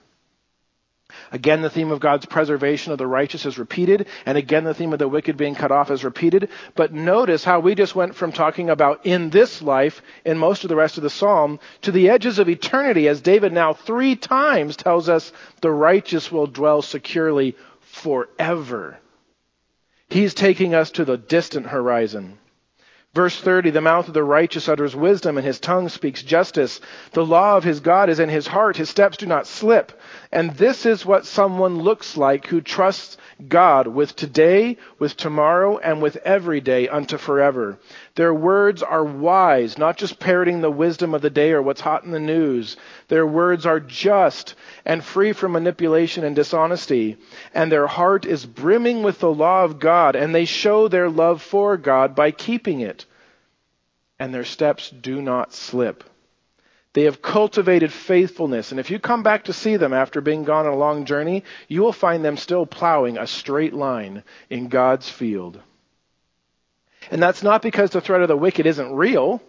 Again, 1.31 1.63
the 1.63 1.71
theme 1.71 1.91
of 1.91 2.01
God's 2.01 2.27
preservation 2.27 2.93
of 2.93 2.99
the 2.99 3.07
righteous 3.07 3.47
is 3.47 3.59
repeated, 3.59 4.07
and 4.27 4.39
again, 4.39 4.65
the 4.65 4.75
theme 4.75 4.93
of 4.93 4.99
the 4.99 5.09
wicked 5.09 5.37
being 5.37 5.55
cut 5.55 5.73
off 5.73 5.91
is 5.91 6.05
repeated. 6.05 6.49
But 6.75 6.93
notice 6.93 7.45
how 7.45 7.61
we 7.61 7.75
just 7.75 7.95
went 7.95 8.15
from 8.15 8.33
talking 8.33 8.71
about 8.71 9.07
in 9.07 9.31
this 9.31 9.63
life 9.63 10.03
in 10.25 10.39
most 10.39 10.65
of 10.65 10.69
the 10.69 10.77
rest 10.77 10.97
of 10.97 11.03
the 11.03 11.11
psalm 11.11 11.61
to 11.83 11.93
the 11.93 12.11
edges 12.11 12.39
of 12.39 12.49
eternity, 12.49 13.09
as 13.09 13.21
David 13.21 13.53
now 13.53 13.73
three 13.73 14.17
times 14.17 14.77
tells 14.77 15.09
us 15.09 15.33
the 15.61 15.71
righteous 15.71 16.31
will 16.31 16.47
dwell 16.47 16.83
securely 16.83 17.57
forever. 17.81 18.99
He's 20.09 20.35
taking 20.35 20.75
us 20.75 20.91
to 20.93 21.05
the 21.05 21.17
distant 21.17 21.67
horizon. 21.67 22.39
Verse 23.15 23.39
30, 23.39 23.71
the 23.71 23.83
mouth 23.83 24.09
of 24.09 24.15
the 24.15 24.25
righteous 24.25 24.71
utters 24.71 24.97
wisdom 24.97 25.37
and 25.37 25.47
his 25.47 25.61
tongue 25.61 25.91
speaks 25.91 26.23
justice. 26.23 26.81
The 27.13 27.25
law 27.25 27.59
of 27.59 27.65
his 27.65 27.81
God 27.81 28.09
is 28.09 28.19
in 28.19 28.31
his 28.31 28.47
heart. 28.47 28.79
His 28.79 28.89
steps 28.89 29.19
do 29.19 29.27
not 29.27 29.47
slip. 29.47 29.93
And 30.33 30.53
this 30.53 30.87
is 30.87 31.05
what 31.05 31.27
someone 31.27 31.81
looks 31.81 32.17
like 32.17 32.47
who 32.47 32.63
trusts 32.63 33.19
God 33.49 33.87
with 33.87 34.17
today, 34.17 34.79
with 34.99 35.15
tomorrow, 35.15 35.77
and 35.77 36.01
with 36.01 36.17
every 36.17 36.63
day 36.63 36.89
unto 36.89 37.19
forever. 37.19 37.79
Their 38.15 38.33
words 38.33 38.83
are 38.83 39.05
wise, 39.05 39.77
not 39.77 39.99
just 39.99 40.19
parroting 40.19 40.63
the 40.63 40.71
wisdom 40.71 41.13
of 41.13 41.21
the 41.21 41.29
day 41.29 41.53
or 41.53 41.61
what's 41.61 41.83
hot 41.83 42.05
in 42.05 42.13
the 42.13 42.19
news. 42.19 42.79
Their 43.09 43.27
words 43.27 43.67
are 43.67 43.79
just 43.79 44.55
and 44.87 45.05
free 45.05 45.35
from 45.35 45.53
manipulation 45.53 46.25
and 46.25 46.35
dishonesty. 46.35 47.19
And 47.53 47.71
their 47.71 47.87
heart 47.87 48.25
is 48.25 48.47
brimming 48.47 49.03
with 49.03 49.19
the 49.19 49.33
law 49.33 49.65
of 49.65 49.79
God, 49.79 50.17
and 50.17 50.35
they 50.35 50.47
show 50.47 50.89
their 50.89 51.11
love 51.11 51.43
for 51.43 51.77
God 51.77 52.15
by 52.15 52.31
keeping 52.31 52.81
it. 52.81 53.05
And 54.19 54.33
their 54.33 54.45
steps 54.45 54.89
do 54.89 55.21
not 55.21 55.53
slip. 55.53 56.05
They 56.95 57.05
have 57.05 57.23
cultivated 57.23 57.93
faithfulness. 57.93 58.71
And 58.71 58.79
if 58.79 58.91
you 58.91 58.99
come 58.99 59.23
back 59.23 59.45
to 59.45 59.53
see 59.53 59.77
them 59.77 59.93
after 59.93 60.21
being 60.21 60.45
gone 60.45 60.67
on 60.67 60.73
a 60.73 60.77
long 60.77 61.07
journey, 61.07 61.45
you 61.69 61.81
will 61.81 61.93
find 61.93 62.25
them 62.25 62.37
still 62.37 62.67
plowing 62.67 63.17
a 63.17 63.27
straight 63.27 63.73
line 63.73 64.25
in 64.51 64.69
God's 64.69 65.09
field. 65.09 65.61
And 67.11 67.23
that's 67.23 67.43
not 67.43 67.63
because 67.63 67.91
the 67.91 68.01
threat 68.01 68.23
of 68.23 68.29
the 68.29 68.37
wicked 68.37 68.67
isn't 68.67 68.95
real, 68.95 69.43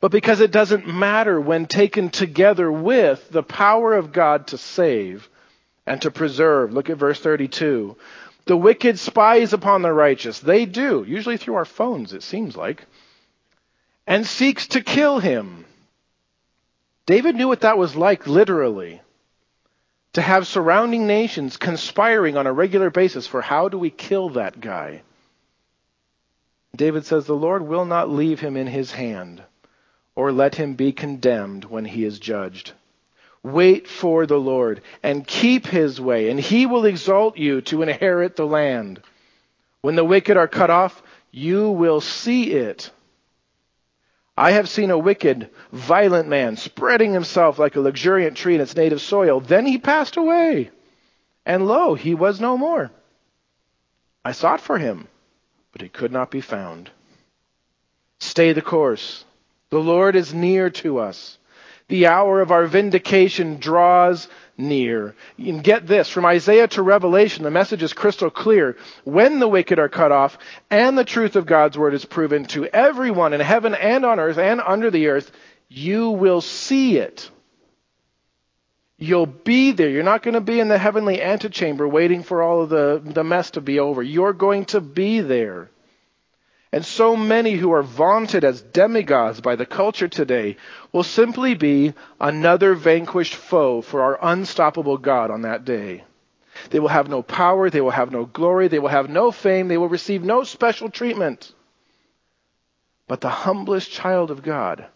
but 0.00 0.12
because 0.12 0.40
it 0.40 0.52
doesn't 0.52 0.86
matter 0.86 1.40
when 1.40 1.66
taken 1.66 2.10
together 2.10 2.70
with 2.70 3.28
the 3.30 3.42
power 3.42 3.94
of 3.94 4.12
God 4.12 4.46
to 4.48 4.58
save 4.58 5.28
and 5.84 6.00
to 6.02 6.10
preserve. 6.10 6.72
Look 6.72 6.90
at 6.90 6.96
verse 6.96 7.18
32. 7.18 7.96
The 8.44 8.56
wicked 8.56 8.98
spies 8.98 9.52
upon 9.52 9.82
the 9.82 9.92
righteous. 9.92 10.38
They 10.38 10.64
do, 10.64 11.04
usually 11.06 11.36
through 11.36 11.56
our 11.56 11.64
phones, 11.64 12.12
it 12.12 12.22
seems 12.22 12.56
like, 12.56 12.86
and 14.06 14.24
seeks 14.26 14.68
to 14.68 14.80
kill 14.80 15.18
him. 15.18 15.66
David 17.08 17.36
knew 17.36 17.48
what 17.48 17.62
that 17.62 17.78
was 17.78 17.96
like, 17.96 18.26
literally. 18.26 19.00
To 20.12 20.20
have 20.20 20.46
surrounding 20.46 21.06
nations 21.06 21.56
conspiring 21.56 22.36
on 22.36 22.46
a 22.46 22.52
regular 22.52 22.90
basis 22.90 23.26
for 23.26 23.40
how 23.40 23.70
do 23.70 23.78
we 23.78 23.88
kill 23.88 24.28
that 24.30 24.60
guy. 24.60 25.00
David 26.76 27.06
says, 27.06 27.24
The 27.24 27.34
Lord 27.34 27.66
will 27.66 27.86
not 27.86 28.10
leave 28.10 28.40
him 28.40 28.58
in 28.58 28.66
his 28.66 28.92
hand, 28.92 29.42
or 30.14 30.32
let 30.32 30.56
him 30.56 30.74
be 30.74 30.92
condemned 30.92 31.64
when 31.64 31.86
he 31.86 32.04
is 32.04 32.18
judged. 32.18 32.72
Wait 33.42 33.88
for 33.88 34.26
the 34.26 34.36
Lord 34.36 34.82
and 35.02 35.26
keep 35.26 35.66
his 35.66 35.98
way, 35.98 36.28
and 36.28 36.38
he 36.38 36.66
will 36.66 36.84
exalt 36.84 37.38
you 37.38 37.62
to 37.62 37.80
inherit 37.80 38.36
the 38.36 38.46
land. 38.46 39.00
When 39.80 39.96
the 39.96 40.04
wicked 40.04 40.36
are 40.36 40.46
cut 40.46 40.68
off, 40.68 41.02
you 41.30 41.70
will 41.70 42.02
see 42.02 42.50
it 42.50 42.90
I 44.38 44.52
have 44.52 44.68
seen 44.68 44.92
a 44.92 44.98
wicked, 44.98 45.50
violent 45.72 46.28
man 46.28 46.56
spreading 46.56 47.12
himself 47.12 47.58
like 47.58 47.74
a 47.74 47.80
luxuriant 47.80 48.36
tree 48.36 48.54
in 48.54 48.60
its 48.60 48.76
native 48.76 49.00
soil. 49.00 49.40
Then 49.40 49.66
he 49.66 49.78
passed 49.78 50.16
away, 50.16 50.70
and 51.44 51.66
lo, 51.66 51.94
he 51.94 52.14
was 52.14 52.40
no 52.40 52.56
more. 52.56 52.92
I 54.24 54.30
sought 54.30 54.60
for 54.60 54.78
him, 54.78 55.08
but 55.72 55.80
he 55.80 55.88
could 55.88 56.12
not 56.12 56.30
be 56.30 56.40
found. 56.40 56.88
Stay 58.20 58.52
the 58.52 58.62
course. 58.62 59.24
The 59.70 59.80
Lord 59.80 60.14
is 60.14 60.32
near 60.32 60.70
to 60.70 60.98
us. 60.98 61.36
The 61.88 62.06
hour 62.06 62.40
of 62.40 62.52
our 62.52 62.66
vindication 62.66 63.58
draws 63.58 64.28
near. 64.58 65.14
And 65.38 65.62
get 65.62 65.86
this, 65.86 66.08
from 66.08 66.26
Isaiah 66.26 66.68
to 66.68 66.82
Revelation, 66.82 67.44
the 67.44 67.50
message 67.50 67.82
is 67.82 67.92
crystal 67.92 68.30
clear. 68.30 68.76
When 69.04 69.38
the 69.38 69.48
wicked 69.48 69.78
are 69.78 69.88
cut 69.88 70.12
off 70.12 70.36
and 70.68 70.98
the 70.98 71.04
truth 71.04 71.36
of 71.36 71.46
God's 71.46 71.78
word 71.78 71.94
is 71.94 72.04
proven 72.04 72.44
to 72.46 72.66
everyone 72.66 73.32
in 73.32 73.40
heaven 73.40 73.74
and 73.74 74.04
on 74.04 74.18
earth 74.18 74.38
and 74.38 74.60
under 74.60 74.90
the 74.90 75.06
earth, 75.06 75.30
you 75.68 76.10
will 76.10 76.40
see 76.40 76.98
it. 76.98 77.30
You'll 78.98 79.26
be 79.26 79.70
there. 79.70 79.88
You're 79.88 80.02
not 80.02 80.24
going 80.24 80.34
to 80.34 80.40
be 80.40 80.58
in 80.58 80.66
the 80.66 80.78
heavenly 80.78 81.22
antechamber 81.22 81.86
waiting 81.86 82.24
for 82.24 82.42
all 82.42 82.62
of 82.62 82.68
the, 82.68 83.00
the 83.04 83.22
mess 83.22 83.52
to 83.52 83.60
be 83.60 83.78
over. 83.78 84.02
You're 84.02 84.32
going 84.32 84.64
to 84.66 84.80
be 84.80 85.20
there. 85.20 85.70
And 86.70 86.84
so 86.84 87.16
many 87.16 87.52
who 87.54 87.72
are 87.72 87.82
vaunted 87.82 88.44
as 88.44 88.60
demigods 88.60 89.40
by 89.40 89.56
the 89.56 89.64
culture 89.64 90.08
today 90.08 90.56
will 90.92 91.02
simply 91.02 91.54
be 91.54 91.94
another 92.20 92.74
vanquished 92.74 93.34
foe 93.34 93.80
for 93.80 94.02
our 94.02 94.18
unstoppable 94.20 94.98
God 94.98 95.30
on 95.30 95.42
that 95.42 95.64
day. 95.64 96.04
They 96.70 96.80
will 96.80 96.88
have 96.88 97.08
no 97.08 97.22
power, 97.22 97.70
they 97.70 97.80
will 97.80 97.90
have 97.90 98.10
no 98.10 98.26
glory, 98.26 98.68
they 98.68 98.78
will 98.78 98.88
have 98.88 99.08
no 99.08 99.30
fame, 99.30 99.68
they 99.68 99.78
will 99.78 99.88
receive 99.88 100.22
no 100.22 100.44
special 100.44 100.90
treatment. 100.90 101.52
But 103.06 103.22
the 103.22 103.30
humblest 103.30 103.90
child 103.90 104.30
of 104.30 104.42
God 104.42 104.86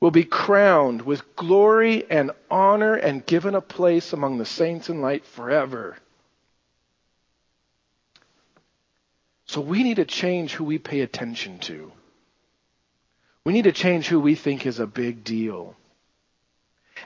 will 0.00 0.10
be 0.10 0.24
crowned 0.24 1.02
with 1.02 1.36
glory 1.36 2.10
and 2.10 2.30
honor 2.50 2.94
and 2.94 3.26
given 3.26 3.54
a 3.54 3.60
place 3.60 4.14
among 4.14 4.38
the 4.38 4.46
saints 4.46 4.88
in 4.88 5.02
light 5.02 5.26
forever. 5.26 5.98
So 9.50 9.60
we 9.60 9.82
need 9.82 9.96
to 9.96 10.04
change 10.04 10.52
who 10.52 10.62
we 10.62 10.78
pay 10.78 11.00
attention 11.00 11.58
to. 11.70 11.90
We 13.42 13.52
need 13.52 13.64
to 13.64 13.72
change 13.72 14.06
who 14.06 14.20
we 14.20 14.36
think 14.36 14.64
is 14.64 14.78
a 14.78 14.86
big 14.86 15.24
deal. 15.24 15.74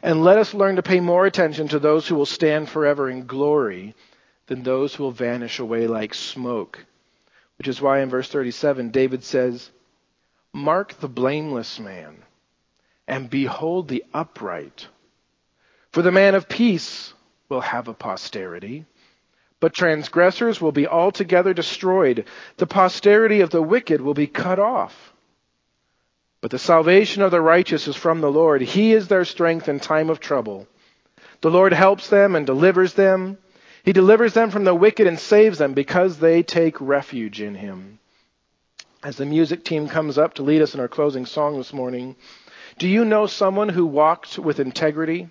And 0.03 0.23
let 0.23 0.37
us 0.37 0.53
learn 0.53 0.77
to 0.77 0.83
pay 0.83 1.01
more 1.01 1.25
attention 1.25 1.69
to 1.69 1.79
those 1.79 2.07
who 2.07 2.17
will 2.17 2.27
stand 2.27 2.69
forever 2.69 3.09
in 3.09 3.25
glory 3.25 3.95
than 4.47 4.63
those 4.63 4.95
who 4.95 5.05
will 5.05 5.11
vanish 5.11 5.59
away 5.59 5.87
like 5.87 6.13
smoke. 6.13 6.85
Which 7.57 7.67
is 7.67 7.81
why 7.81 8.01
in 8.01 8.11
verse 8.11 8.29
37, 8.29 8.91
David 8.91 9.25
says, 9.25 9.71
Mark 10.53 11.01
the 11.01 11.09
blameless 11.09 11.81
man 11.81 12.25
and 13.09 13.31
behold 13.31 13.89
the 13.89 14.05
upright. 14.13 14.87
For 15.93 16.03
the 16.03 16.13
man 16.13 16.35
of 16.35 16.51
peace 16.51 17.15
will 17.49 17.63
have 17.63 17.89
a 17.89 17.95
posterity, 17.95 18.85
but 19.65 19.73
transgressors 19.73 20.61
will 20.61 20.73
be 20.73 20.87
altogether 20.87 21.55
destroyed. 21.55 22.27
The 22.59 22.67
posterity 22.67 23.41
of 23.41 23.49
the 23.49 23.63
wicked 23.63 23.99
will 23.99 24.13
be 24.13 24.27
cut 24.27 24.59
off. 24.59 25.15
But 26.43 26.51
the 26.51 26.59
salvation 26.59 27.23
of 27.23 27.31
the 27.31 27.41
righteous 27.41 27.89
is 27.89 27.97
from 27.97 28.21
the 28.21 28.31
Lord. 28.31 28.61
He 28.61 28.93
is 28.93 29.09
their 29.09 29.25
strength 29.25 29.67
in 29.67 29.81
time 29.81 30.11
of 30.11 30.21
trouble. 30.21 30.69
The 31.41 31.51
Lord 31.51 31.73
helps 31.73 32.11
them 32.11 32.37
and 32.37 32.45
delivers 32.45 32.93
them. 32.93 33.39
He 33.85 33.95
delivers 33.95 34.35
them 34.35 34.51
from 34.51 34.65
the 34.65 34.75
wicked 34.75 35.07
and 35.07 35.19
saves 35.19 35.57
them 35.57 35.73
because 35.73 36.19
they 36.19 36.43
take 36.43 36.79
refuge 36.79 37.41
in 37.41 37.55
him. 37.55 38.01
As 39.03 39.17
the 39.17 39.25
music 39.25 39.65
team 39.65 39.89
comes 39.89 40.19
up 40.19 40.35
to 40.35 40.43
lead 40.43 40.61
us 40.61 40.75
in 40.75 40.81
our 40.81 40.89
closing 40.89 41.25
song 41.25 41.57
this 41.57 41.73
morning, 41.73 42.17
do 42.79 42.87
you 42.87 43.07
know 43.07 43.27
someone 43.27 43.71
who 43.71 43.87
walked 43.87 44.39
with 44.39 44.61
integrity? 44.61 45.31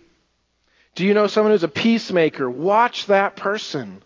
Do 0.96 1.06
you 1.06 1.14
know 1.14 1.28
someone 1.28 1.52
who's 1.52 1.62
a 1.62 1.68
peacemaker? 1.68 2.50
Watch 2.50 3.06
that 3.06 3.36
person. 3.36 4.02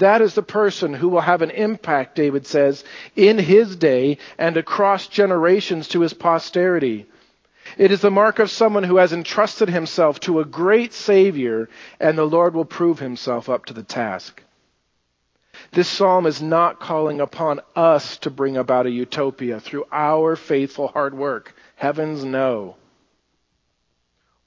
That 0.00 0.22
is 0.22 0.32
the 0.34 0.42
person 0.42 0.94
who 0.94 1.10
will 1.10 1.20
have 1.20 1.42
an 1.42 1.50
impact, 1.50 2.16
David 2.16 2.46
says, 2.46 2.84
in 3.16 3.38
his 3.38 3.76
day 3.76 4.16
and 4.38 4.56
across 4.56 5.06
generations 5.06 5.88
to 5.88 6.00
his 6.00 6.14
posterity. 6.14 7.04
It 7.76 7.90
is 7.92 8.00
the 8.00 8.10
mark 8.10 8.38
of 8.38 8.50
someone 8.50 8.84
who 8.84 8.96
has 8.96 9.12
entrusted 9.12 9.68
himself 9.68 10.18
to 10.20 10.40
a 10.40 10.46
great 10.46 10.94
Savior, 10.94 11.68
and 12.00 12.16
the 12.16 12.24
Lord 12.24 12.54
will 12.54 12.64
prove 12.64 12.98
himself 12.98 13.50
up 13.50 13.66
to 13.66 13.74
the 13.74 13.82
task. 13.82 14.42
This 15.72 15.88
psalm 15.88 16.24
is 16.24 16.40
not 16.40 16.80
calling 16.80 17.20
upon 17.20 17.60
us 17.76 18.16
to 18.18 18.30
bring 18.30 18.56
about 18.56 18.86
a 18.86 18.90
utopia 18.90 19.60
through 19.60 19.84
our 19.92 20.34
faithful 20.34 20.88
hard 20.88 21.12
work. 21.12 21.54
Heavens 21.76 22.24
no. 22.24 22.76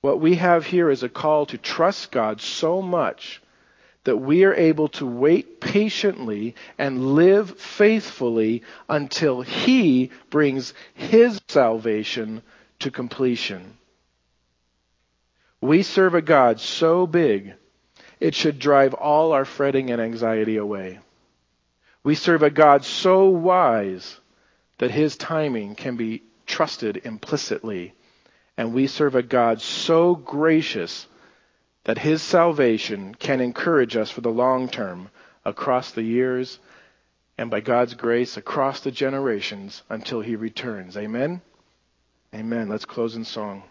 What 0.01 0.19
we 0.19 0.33
have 0.35 0.65
here 0.65 0.89
is 0.89 1.03
a 1.03 1.09
call 1.09 1.45
to 1.45 1.59
trust 1.59 2.11
God 2.11 2.41
so 2.41 2.81
much 2.81 3.42
that 4.03 4.17
we 4.17 4.43
are 4.43 4.53
able 4.53 4.89
to 4.89 5.05
wait 5.05 5.61
patiently 5.61 6.55
and 6.77 7.15
live 7.15 7.59
faithfully 7.59 8.63
until 8.89 9.41
He 9.41 10.11
brings 10.29 10.73
His 10.93 11.39
salvation 11.47 12.41
to 12.79 12.91
completion. 12.91 13.77
We 15.61 15.83
serve 15.83 16.15
a 16.15 16.21
God 16.21 16.59
so 16.59 17.07
big, 17.07 17.53
it 18.19 18.35
should 18.35 18.59
drive 18.59 18.93
all 18.93 19.31
our 19.31 19.45
fretting 19.45 19.91
and 19.91 20.01
anxiety 20.01 20.57
away. 20.57 20.99
We 22.03 22.15
serve 22.15 22.43
a 22.43 22.49
God 22.49 22.83
so 22.83 23.25
wise 23.25 24.19
that 24.79 24.91
His 24.91 25.15
timing 25.15 25.75
can 25.75 25.95
be 25.95 26.23
trusted 26.45 27.01
implicitly 27.05 27.93
and 28.57 28.73
we 28.73 28.87
serve 28.87 29.15
a 29.15 29.23
God 29.23 29.61
so 29.61 30.15
gracious 30.15 31.07
that 31.85 31.97
his 31.97 32.21
salvation 32.21 33.15
can 33.15 33.41
encourage 33.41 33.95
us 33.95 34.09
for 34.09 34.21
the 34.21 34.31
long 34.31 34.69
term 34.69 35.09
across 35.45 35.91
the 35.91 36.03
years 36.03 36.59
and 37.37 37.49
by 37.49 37.59
God's 37.59 37.93
grace 37.93 38.37
across 38.37 38.81
the 38.81 38.91
generations 38.91 39.81
until 39.89 40.21
he 40.21 40.35
returns. 40.35 40.95
Amen? 40.95 41.41
Amen. 42.33 42.69
Let's 42.69 42.85
close 42.85 43.15
in 43.15 43.25
song. 43.25 43.63